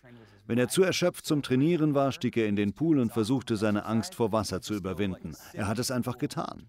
Wenn 0.47 0.59
er 0.59 0.69
zu 0.69 0.83
erschöpft 0.83 1.27
zum 1.27 1.43
Trainieren 1.43 1.95
war, 1.95 2.13
stieg 2.13 2.37
er 2.37 2.47
in 2.47 2.57
den 2.57 2.73
Pool 2.73 2.99
und 2.99 3.13
versuchte 3.13 3.57
seine 3.57 3.85
Angst 3.85 4.15
vor 4.15 4.33
Wasser 4.33 4.61
zu 4.63 4.75
überwinden. 4.75 5.37
Er 5.53 5.67
hat 5.67 5.79
es 5.79 5.91
einfach 5.91 6.19
getan. 6.19 6.63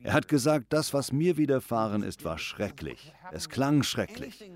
Er 0.00 0.12
hat 0.12 0.28
gesagt, 0.28 0.66
das, 0.68 0.92
was 0.92 1.12
mir 1.12 1.38
widerfahren 1.38 2.02
ist, 2.02 2.24
war 2.24 2.38
schrecklich. 2.38 3.12
Es 3.32 3.48
klang 3.48 3.82
schrecklich. 3.82 4.50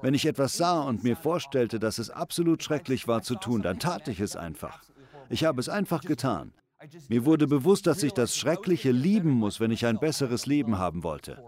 Wenn 0.00 0.14
ich 0.14 0.26
etwas 0.26 0.56
sah 0.56 0.80
und 0.80 1.04
mir 1.04 1.14
vorstellte, 1.14 1.78
dass 1.78 1.98
es 1.98 2.10
absolut 2.10 2.62
schrecklich 2.62 3.06
war 3.06 3.22
zu 3.22 3.34
tun, 3.34 3.62
dann 3.62 3.78
tat 3.78 4.08
ich 4.08 4.20
es 4.20 4.34
einfach. 4.34 4.82
Ich 5.28 5.44
habe 5.44 5.60
es 5.60 5.68
einfach 5.68 6.02
getan. 6.02 6.52
Mir 7.08 7.24
wurde 7.24 7.46
bewusst, 7.46 7.86
dass 7.86 8.02
ich 8.02 8.12
das 8.12 8.36
Schreckliche 8.36 8.92
lieben 8.92 9.30
muss, 9.30 9.60
wenn 9.60 9.70
ich 9.70 9.86
ein 9.86 9.98
besseres 9.98 10.46
Leben 10.46 10.78
haben 10.78 11.02
wollte. 11.02 11.42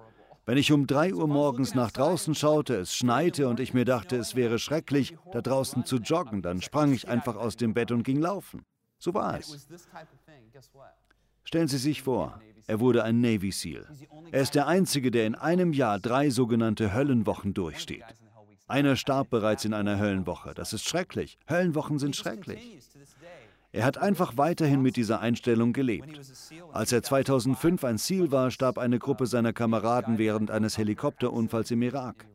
Wenn 0.48 0.58
ich 0.58 0.70
um 0.70 0.86
drei 0.86 1.12
Uhr 1.12 1.26
morgens 1.26 1.74
nach 1.74 1.90
draußen 1.90 2.36
schaute, 2.36 2.76
es 2.76 2.94
schneite 2.94 3.48
und 3.48 3.58
ich 3.58 3.74
mir 3.74 3.84
dachte, 3.84 4.14
es 4.16 4.36
wäre 4.36 4.60
schrecklich, 4.60 5.16
da 5.32 5.42
draußen 5.42 5.84
zu 5.84 5.96
joggen, 5.96 6.40
dann 6.40 6.62
sprang 6.62 6.92
ich 6.92 7.08
einfach 7.08 7.34
aus 7.34 7.56
dem 7.56 7.74
Bett 7.74 7.90
und 7.90 8.04
ging 8.04 8.20
laufen. 8.20 8.64
So 9.00 9.12
war 9.12 9.40
es. 9.40 9.68
Stellen 11.42 11.66
Sie 11.66 11.78
sich 11.78 12.02
vor, 12.02 12.40
er 12.68 12.78
wurde 12.78 13.02
ein 13.02 13.20
Navy 13.20 13.50
SEAL. 13.50 13.88
Er 14.30 14.40
ist 14.40 14.54
der 14.54 14.68
Einzige, 14.68 15.10
der 15.10 15.26
in 15.26 15.34
einem 15.34 15.72
Jahr 15.72 15.98
drei 15.98 16.30
sogenannte 16.30 16.94
Höllenwochen 16.94 17.52
durchsteht. 17.52 18.04
Einer 18.68 18.94
starb 18.94 19.30
bereits 19.30 19.64
in 19.64 19.74
einer 19.74 19.98
Höllenwoche. 19.98 20.54
Das 20.54 20.72
ist 20.72 20.88
schrecklich. 20.88 21.38
Höllenwochen 21.48 21.98
sind 21.98 22.14
schrecklich. 22.14 22.80
Er 23.76 23.84
hat 23.84 23.98
einfach 23.98 24.38
weiterhin 24.38 24.80
mit 24.80 24.96
dieser 24.96 25.20
Einstellung 25.20 25.74
gelebt. 25.74 26.18
Als 26.72 26.92
er 26.92 27.02
2005 27.02 27.84
ein 27.84 27.98
SEAL 27.98 28.32
war, 28.32 28.50
starb 28.50 28.78
eine 28.78 28.98
Gruppe 28.98 29.26
seiner 29.26 29.52
Kameraden 29.52 30.16
während 30.16 30.50
eines 30.50 30.78
Helikopterunfalls 30.78 31.70
im 31.72 31.82
Irak. 31.82 32.26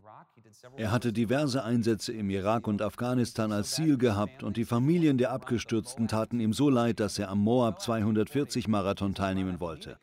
Er 0.78 0.92
hatte 0.92 1.12
diverse 1.12 1.64
Einsätze 1.64 2.14
im 2.14 2.30
Irak 2.30 2.68
und 2.68 2.84
Afghanistan 2.84 3.52
als 3.52 3.76
SEAL 3.76 3.98
gehabt 3.98 4.44
und 4.44 4.56
die 4.56 4.66
Familien 4.66 5.18
der 5.18 5.32
Abgestürzten 5.32 6.08
taten 6.08 6.40
ihm 6.40 6.54
so 6.54 6.70
leid, 6.70 7.00
dass 7.00 7.18
er 7.18 7.30
am 7.30 7.40
Moab 7.40 7.82
240 7.82 8.68
Marathon 8.68 9.16
teilnehmen 9.16 9.60
wollte. 9.60 9.98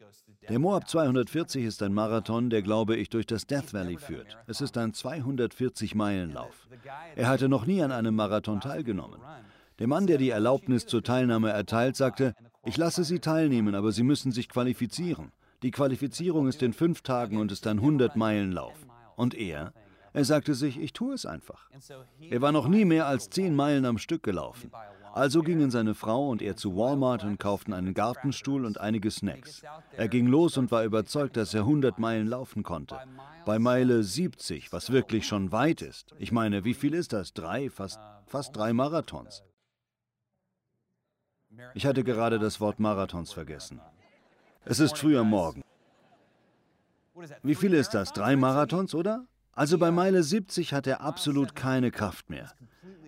Der 0.48 0.58
Moab 0.58 0.88
240 0.88 1.64
ist 1.64 1.82
ein 1.84 1.94
Marathon, 1.94 2.50
der, 2.50 2.62
glaube 2.62 2.96
ich, 2.96 3.10
durch 3.10 3.26
das 3.26 3.46
Death 3.46 3.72
Valley 3.72 3.98
führt. 3.98 4.36
Es 4.48 4.60
ist 4.60 4.76
ein 4.76 4.92
240-Meilen-Lauf. 4.92 6.66
Er 7.14 7.28
hatte 7.28 7.48
noch 7.48 7.64
nie 7.64 7.80
an 7.80 7.92
einem 7.92 8.16
Marathon 8.16 8.60
teilgenommen. 8.60 9.20
Der 9.78 9.86
Mann, 9.86 10.06
der 10.06 10.18
die 10.18 10.30
Erlaubnis 10.30 10.86
zur 10.86 11.04
Teilnahme 11.04 11.50
erteilt, 11.50 11.96
sagte, 11.96 12.34
ich 12.64 12.76
lasse 12.76 13.04
Sie 13.04 13.20
teilnehmen, 13.20 13.74
aber 13.74 13.92
Sie 13.92 14.02
müssen 14.02 14.32
sich 14.32 14.48
qualifizieren. 14.48 15.30
Die 15.62 15.70
Qualifizierung 15.70 16.48
ist 16.48 16.62
in 16.62 16.72
fünf 16.72 17.02
Tagen 17.02 17.36
und 17.38 17.52
ist 17.52 17.66
ein 17.66 17.80
100-Meilen-Lauf. 17.80 18.86
Und 19.16 19.34
er? 19.34 19.72
Er 20.12 20.24
sagte 20.24 20.54
sich, 20.54 20.80
ich 20.80 20.92
tue 20.92 21.14
es 21.14 21.26
einfach. 21.26 21.68
Er 22.28 22.40
war 22.40 22.50
noch 22.50 22.66
nie 22.66 22.84
mehr 22.84 23.06
als 23.06 23.30
zehn 23.30 23.54
Meilen 23.54 23.84
am 23.84 23.98
Stück 23.98 24.22
gelaufen. 24.22 24.72
Also 25.12 25.42
gingen 25.42 25.70
seine 25.70 25.94
Frau 25.94 26.28
und 26.28 26.42
er 26.42 26.56
zu 26.56 26.76
Walmart 26.76 27.24
und 27.24 27.38
kauften 27.38 27.72
einen 27.72 27.94
Gartenstuhl 27.94 28.64
und 28.64 28.80
einige 28.80 29.10
Snacks. 29.10 29.62
Er 29.92 30.08
ging 30.08 30.26
los 30.26 30.56
und 30.56 30.70
war 30.70 30.84
überzeugt, 30.84 31.36
dass 31.36 31.54
er 31.54 31.62
100 31.62 31.98
Meilen 31.98 32.26
laufen 32.26 32.62
konnte. 32.62 32.98
Bei 33.44 33.58
Meile 33.58 34.02
70, 34.02 34.72
was 34.72 34.90
wirklich 34.90 35.26
schon 35.26 35.52
weit 35.52 35.82
ist. 35.82 36.14
Ich 36.18 36.32
meine, 36.32 36.64
wie 36.64 36.74
viel 36.74 36.94
ist 36.94 37.12
das? 37.12 37.32
Drei, 37.32 37.70
fast, 37.70 38.00
fast 38.26 38.56
drei 38.56 38.72
Marathons. 38.72 39.42
Ich 41.74 41.86
hatte 41.86 42.04
gerade 42.04 42.38
das 42.38 42.60
Wort 42.60 42.80
Marathons 42.80 43.32
vergessen. 43.32 43.80
Es 44.64 44.80
ist 44.80 44.98
früh 44.98 45.16
am 45.16 45.30
Morgen. 45.30 45.62
Wie 47.42 47.54
viel 47.54 47.74
ist 47.74 47.94
das? 47.94 48.12
Drei 48.12 48.36
Marathons, 48.36 48.94
oder? 48.94 49.26
Also 49.52 49.78
bei 49.78 49.90
Meile 49.90 50.22
70 50.22 50.72
hat 50.72 50.86
er 50.86 51.00
absolut 51.00 51.56
keine 51.56 51.90
Kraft 51.90 52.30
mehr. 52.30 52.52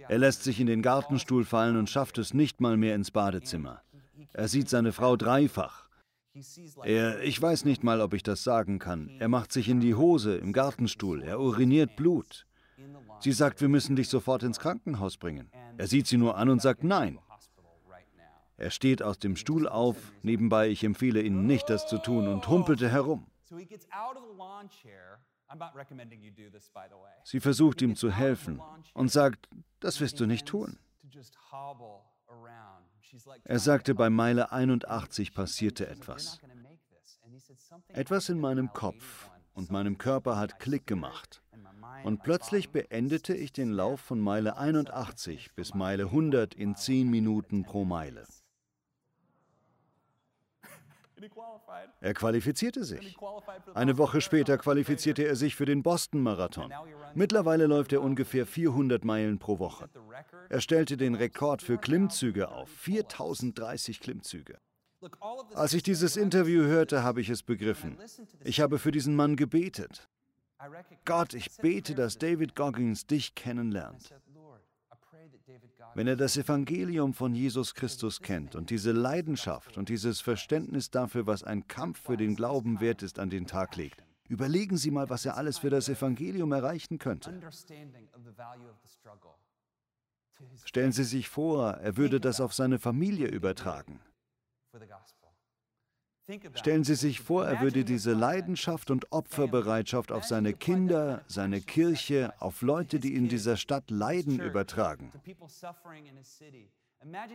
Er 0.08 0.18
lässt 0.18 0.42
sich 0.42 0.58
in 0.58 0.66
den 0.66 0.82
Gartenstuhl 0.82 1.44
fallen 1.44 1.76
und 1.76 1.88
schafft 1.88 2.18
es 2.18 2.34
nicht 2.34 2.60
mal 2.60 2.76
mehr 2.76 2.96
ins 2.96 3.12
Badezimmer. 3.12 3.82
Er 4.32 4.48
sieht 4.48 4.68
seine 4.68 4.92
Frau 4.92 5.16
dreifach. 5.16 5.88
Er, 6.84 7.22
ich 7.22 7.40
weiß 7.40 7.64
nicht 7.64 7.84
mal, 7.84 8.00
ob 8.00 8.14
ich 8.14 8.22
das 8.22 8.42
sagen 8.42 8.78
kann. 8.78 9.08
Er 9.18 9.28
macht 9.28 9.52
sich 9.52 9.68
in 9.68 9.80
die 9.80 9.94
Hose 9.94 10.36
im 10.36 10.52
Gartenstuhl. 10.52 11.22
Er 11.22 11.40
uriniert 11.40 11.96
Blut. 11.96 12.46
Sie 13.20 13.32
sagt, 13.32 13.60
wir 13.60 13.68
müssen 13.68 13.96
dich 13.96 14.08
sofort 14.08 14.42
ins 14.42 14.58
Krankenhaus 14.58 15.16
bringen. 15.16 15.50
Er 15.76 15.86
sieht 15.86 16.06
sie 16.06 16.16
nur 16.16 16.36
an 16.36 16.48
und 16.48 16.62
sagt 16.62 16.84
nein. 16.84 17.18
Er 18.60 18.70
steht 18.70 19.02
aus 19.02 19.18
dem 19.18 19.36
Stuhl 19.36 19.66
auf, 19.66 20.12
nebenbei 20.22 20.68
ich 20.68 20.84
empfehle 20.84 21.22
Ihnen 21.22 21.46
nicht, 21.46 21.70
das 21.70 21.86
zu 21.86 21.96
tun, 21.96 22.28
und 22.28 22.46
humpelte 22.46 22.90
herum. 22.90 23.26
Sie 27.24 27.40
versucht 27.40 27.82
ihm 27.82 27.96
zu 27.96 28.12
helfen 28.12 28.60
und 28.92 29.10
sagt, 29.10 29.48
das 29.80 30.00
wirst 30.00 30.20
du 30.20 30.26
nicht 30.26 30.46
tun. 30.46 30.78
Er 33.44 33.58
sagte, 33.58 33.94
bei 33.94 34.10
Meile 34.10 34.52
81 34.52 35.32
passierte 35.34 35.88
etwas. 35.88 36.38
Etwas 37.88 38.28
in 38.28 38.38
meinem 38.38 38.72
Kopf 38.74 39.30
und 39.54 39.70
meinem 39.70 39.96
Körper 39.96 40.36
hat 40.36 40.60
Klick 40.60 40.86
gemacht. 40.86 41.42
Und 42.04 42.22
plötzlich 42.22 42.70
beendete 42.70 43.34
ich 43.34 43.52
den 43.52 43.70
Lauf 43.70 44.00
von 44.00 44.20
Meile 44.20 44.58
81 44.58 45.54
bis 45.54 45.74
Meile 45.74 46.04
100 46.04 46.54
in 46.54 46.76
10 46.76 47.08
Minuten 47.08 47.64
pro 47.64 47.84
Meile. 47.84 48.26
Er 52.00 52.14
qualifizierte 52.14 52.84
sich. 52.84 53.16
Eine 53.74 53.98
Woche 53.98 54.20
später 54.20 54.58
qualifizierte 54.58 55.24
er 55.24 55.36
sich 55.36 55.54
für 55.56 55.64
den 55.64 55.82
Boston-Marathon. 55.82 56.72
Mittlerweile 57.14 57.66
läuft 57.66 57.92
er 57.92 58.02
ungefähr 58.02 58.46
400 58.46 59.04
Meilen 59.04 59.38
pro 59.38 59.58
Woche. 59.58 59.88
Er 60.48 60.60
stellte 60.60 60.96
den 60.96 61.14
Rekord 61.14 61.62
für 61.62 61.78
Klimmzüge 61.78 62.48
auf, 62.48 62.68
4030 62.70 64.00
Klimmzüge. 64.00 64.58
Als 65.54 65.72
ich 65.72 65.82
dieses 65.82 66.16
Interview 66.16 66.62
hörte, 66.62 67.02
habe 67.02 67.20
ich 67.20 67.30
es 67.30 67.42
begriffen. 67.42 67.96
Ich 68.44 68.60
habe 68.60 68.78
für 68.78 68.90
diesen 68.90 69.16
Mann 69.16 69.36
gebetet. 69.36 70.08
Gott, 71.06 71.32
ich 71.32 71.50
bete, 71.56 71.94
dass 71.94 72.18
David 72.18 72.54
Goggins 72.54 73.06
dich 73.06 73.34
kennenlernt. 73.34 74.14
Wenn 75.94 76.06
er 76.06 76.16
das 76.16 76.36
Evangelium 76.36 77.14
von 77.14 77.34
Jesus 77.34 77.74
Christus 77.74 78.20
kennt 78.20 78.54
und 78.54 78.70
diese 78.70 78.92
Leidenschaft 78.92 79.76
und 79.76 79.88
dieses 79.88 80.20
Verständnis 80.20 80.90
dafür, 80.90 81.26
was 81.26 81.42
ein 81.42 81.66
Kampf 81.66 82.00
für 82.00 82.16
den 82.16 82.36
Glauben 82.36 82.80
wert 82.80 83.02
ist, 83.02 83.18
an 83.18 83.28
den 83.28 83.46
Tag 83.46 83.76
legt, 83.76 84.04
überlegen 84.28 84.76
Sie 84.76 84.92
mal, 84.92 85.10
was 85.10 85.26
er 85.26 85.36
alles 85.36 85.58
für 85.58 85.70
das 85.70 85.88
Evangelium 85.88 86.52
erreichen 86.52 86.98
könnte. 86.98 87.40
Stellen 90.64 90.92
Sie 90.92 91.04
sich 91.04 91.28
vor, 91.28 91.72
er 91.72 91.96
würde 91.96 92.20
das 92.20 92.40
auf 92.40 92.54
seine 92.54 92.78
Familie 92.78 93.26
übertragen. 93.26 94.00
Stellen 96.54 96.84
Sie 96.84 96.94
sich 96.94 97.20
vor, 97.20 97.46
er 97.46 97.60
würde 97.60 97.84
diese 97.84 98.12
Leidenschaft 98.12 98.90
und 98.90 99.10
Opferbereitschaft 99.12 100.12
auf 100.12 100.24
seine 100.24 100.52
Kinder, 100.52 101.22
seine 101.26 101.60
Kirche, 101.60 102.32
auf 102.38 102.62
Leute, 102.62 103.00
die 103.00 103.14
in 103.14 103.28
dieser 103.28 103.56
Stadt 103.56 103.90
leiden, 103.90 104.40
übertragen. 104.40 105.12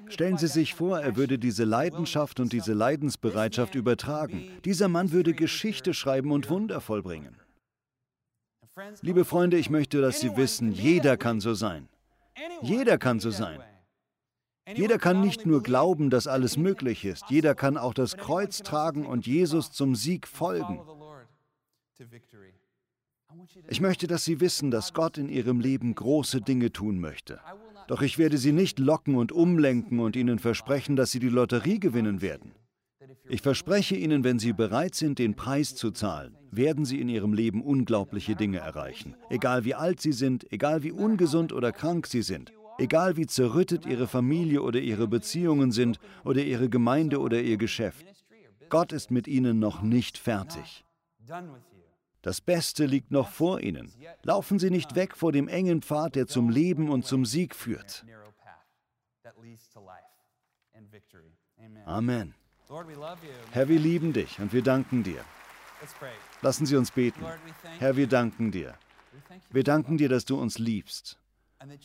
Stellen 0.07 0.37
Sie 0.37 0.47
sich 0.47 0.75
vor, 0.75 0.99
er 0.99 1.15
würde 1.15 1.39
diese 1.39 1.63
Leidenschaft 1.63 2.39
und 2.39 2.53
diese 2.53 2.73
Leidensbereitschaft 2.73 3.73
übertragen. 3.75 4.47
Dieser 4.63 4.87
Mann 4.87 5.11
würde 5.11 5.33
Geschichte 5.33 5.93
schreiben 5.93 6.31
und 6.31 6.49
Wunder 6.49 6.81
vollbringen. 6.81 7.35
Liebe 9.01 9.25
Freunde, 9.25 9.57
ich 9.57 9.69
möchte, 9.69 10.01
dass 10.01 10.19
Sie 10.19 10.35
wissen, 10.37 10.71
jeder 10.71 11.17
kann 11.17 11.39
so 11.39 11.53
sein. 11.53 11.87
Jeder 12.61 12.97
kann 12.97 13.19
so 13.19 13.31
sein. 13.31 13.61
Jeder 14.73 14.97
kann 14.97 15.21
nicht 15.21 15.45
nur 15.45 15.61
glauben, 15.61 16.09
dass 16.09 16.25
alles 16.27 16.57
möglich 16.57 17.05
ist, 17.05 17.25
jeder 17.29 17.53
kann 17.53 17.77
auch 17.77 17.93
das 17.93 18.17
Kreuz 18.17 18.59
tragen 18.59 19.05
und 19.05 19.27
Jesus 19.27 19.71
zum 19.71 19.95
Sieg 19.95 20.27
folgen. 20.27 20.81
Ich 23.67 23.81
möchte, 23.81 24.07
dass 24.07 24.25
Sie 24.25 24.39
wissen, 24.39 24.71
dass 24.71 24.93
Gott 24.93 25.17
in 25.17 25.29
Ihrem 25.29 25.59
Leben 25.59 25.93
große 25.93 26.41
Dinge 26.41 26.71
tun 26.71 26.99
möchte. 26.99 27.39
Doch 27.87 28.01
ich 28.01 28.17
werde 28.17 28.37
Sie 28.37 28.51
nicht 28.51 28.79
locken 28.79 29.15
und 29.15 29.31
umlenken 29.31 29.99
und 29.99 30.15
Ihnen 30.15 30.39
versprechen, 30.39 30.95
dass 30.95 31.11
Sie 31.11 31.19
die 31.19 31.29
Lotterie 31.29 31.79
gewinnen 31.79 32.21
werden. 32.21 32.53
Ich 33.27 33.41
verspreche 33.41 33.95
Ihnen, 33.95 34.23
wenn 34.23 34.39
Sie 34.39 34.53
bereit 34.53 34.95
sind, 34.95 35.19
den 35.19 35.35
Preis 35.35 35.75
zu 35.75 35.91
zahlen, 35.91 36.35
werden 36.49 36.85
Sie 36.85 36.99
in 36.99 37.09
Ihrem 37.09 37.33
Leben 37.33 37.61
unglaubliche 37.63 38.35
Dinge 38.35 38.59
erreichen. 38.59 39.15
Egal 39.29 39.65
wie 39.65 39.75
alt 39.75 40.01
Sie 40.01 40.13
sind, 40.13 40.51
egal 40.51 40.81
wie 40.81 40.91
ungesund 40.91 41.53
oder 41.53 41.71
krank 41.71 42.07
Sie 42.07 42.23
sind, 42.23 42.51
Egal 42.77 43.15
wie 43.15 43.25
zerrüttet 43.25 43.85
ihre 43.85 44.07
Familie 44.07 44.61
oder 44.61 44.79
ihre 44.79 45.07
Beziehungen 45.07 45.71
sind 45.71 45.99
oder 46.23 46.41
ihre 46.43 46.69
Gemeinde 46.69 47.19
oder 47.19 47.41
ihr 47.41 47.57
Geschäft, 47.57 48.05
Gott 48.69 48.91
ist 48.91 49.11
mit 49.11 49.27
ihnen 49.27 49.59
noch 49.59 49.81
nicht 49.81 50.17
fertig. 50.17 50.83
Das 52.21 52.41
Beste 52.41 52.85
liegt 52.85 53.11
noch 53.11 53.29
vor 53.29 53.61
ihnen. 53.61 53.91
Laufen 54.23 54.59
Sie 54.59 54.71
nicht 54.71 54.95
weg 54.95 55.15
vor 55.15 55.31
dem 55.31 55.47
engen 55.47 55.81
Pfad, 55.81 56.15
der 56.15 56.27
zum 56.27 56.49
Leben 56.49 56.89
und 56.89 57.05
zum 57.05 57.25
Sieg 57.25 57.55
führt. 57.55 58.05
Amen. 61.85 62.33
Herr, 63.51 63.69
wir 63.69 63.79
lieben 63.79 64.11
dich 64.11 64.39
und 64.39 64.51
wir 64.51 64.63
danken 64.63 65.03
dir. 65.03 65.23
Lassen 66.41 66.65
Sie 66.65 66.75
uns 66.75 66.91
beten. 66.91 67.23
Herr, 67.77 67.95
wir 67.95 68.07
danken 68.07 68.51
dir. 68.51 68.73
Wir 69.51 69.63
danken 69.63 69.97
dir, 69.97 70.09
dass 70.09 70.25
du 70.25 70.39
uns 70.39 70.57
liebst 70.57 71.19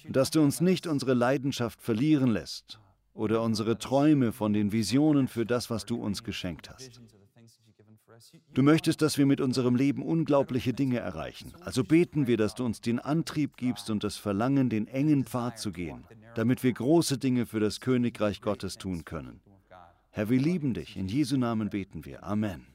dass 0.09 0.30
du 0.30 0.42
uns 0.42 0.61
nicht 0.61 0.87
unsere 0.87 1.14
Leidenschaft 1.14 1.80
verlieren 1.80 2.30
lässt 2.30 2.80
oder 3.12 3.42
unsere 3.42 3.78
Träume 3.78 4.33
von 4.33 4.52
den 4.52 4.72
Visionen 4.72 5.28
für 5.28 5.46
das, 5.46 5.70
was 5.70 5.85
du 5.85 5.96
uns 5.96 6.24
geschenkt 6.24 6.70
hast. 6.70 7.00
Du 8.52 8.62
möchtest, 8.62 9.00
dass 9.02 9.16
wir 9.16 9.26
mit 9.26 9.40
unserem 9.40 9.76
Leben 9.76 10.02
unglaubliche 10.02 10.74
Dinge 10.74 10.98
erreichen. 10.98 11.52
Also 11.61 11.85
beten 11.85 12.26
wir, 12.26 12.37
dass 12.37 12.54
du 12.54 12.64
uns 12.64 12.80
den 12.80 12.98
Antrieb 12.98 13.56
gibst 13.56 13.88
und 13.90 14.04
das 14.04 14.16
Verlangen, 14.16 14.68
den 14.68 14.88
engen 14.88 15.24
Pfad 15.24 15.59
zu 15.59 15.72
gehen, 15.72 16.04
damit 16.35 16.62
wir 16.62 16.72
große 16.72 17.18
Dinge 17.18 17.46
für 17.46 17.61
das 17.61 17.80
Königreich 17.80 18.40
Gottes 18.40 18.76
tun 18.76 19.04
können. 19.04 19.40
Herr, 20.11 20.28
wir 20.28 20.40
lieben 20.40 20.74
dich. 20.74 20.96
In 20.96 21.09
Jesu 21.09 21.37
Namen 21.37 21.70
beten 21.70 22.04
wir. 22.04 22.24
Amen. 22.24 22.66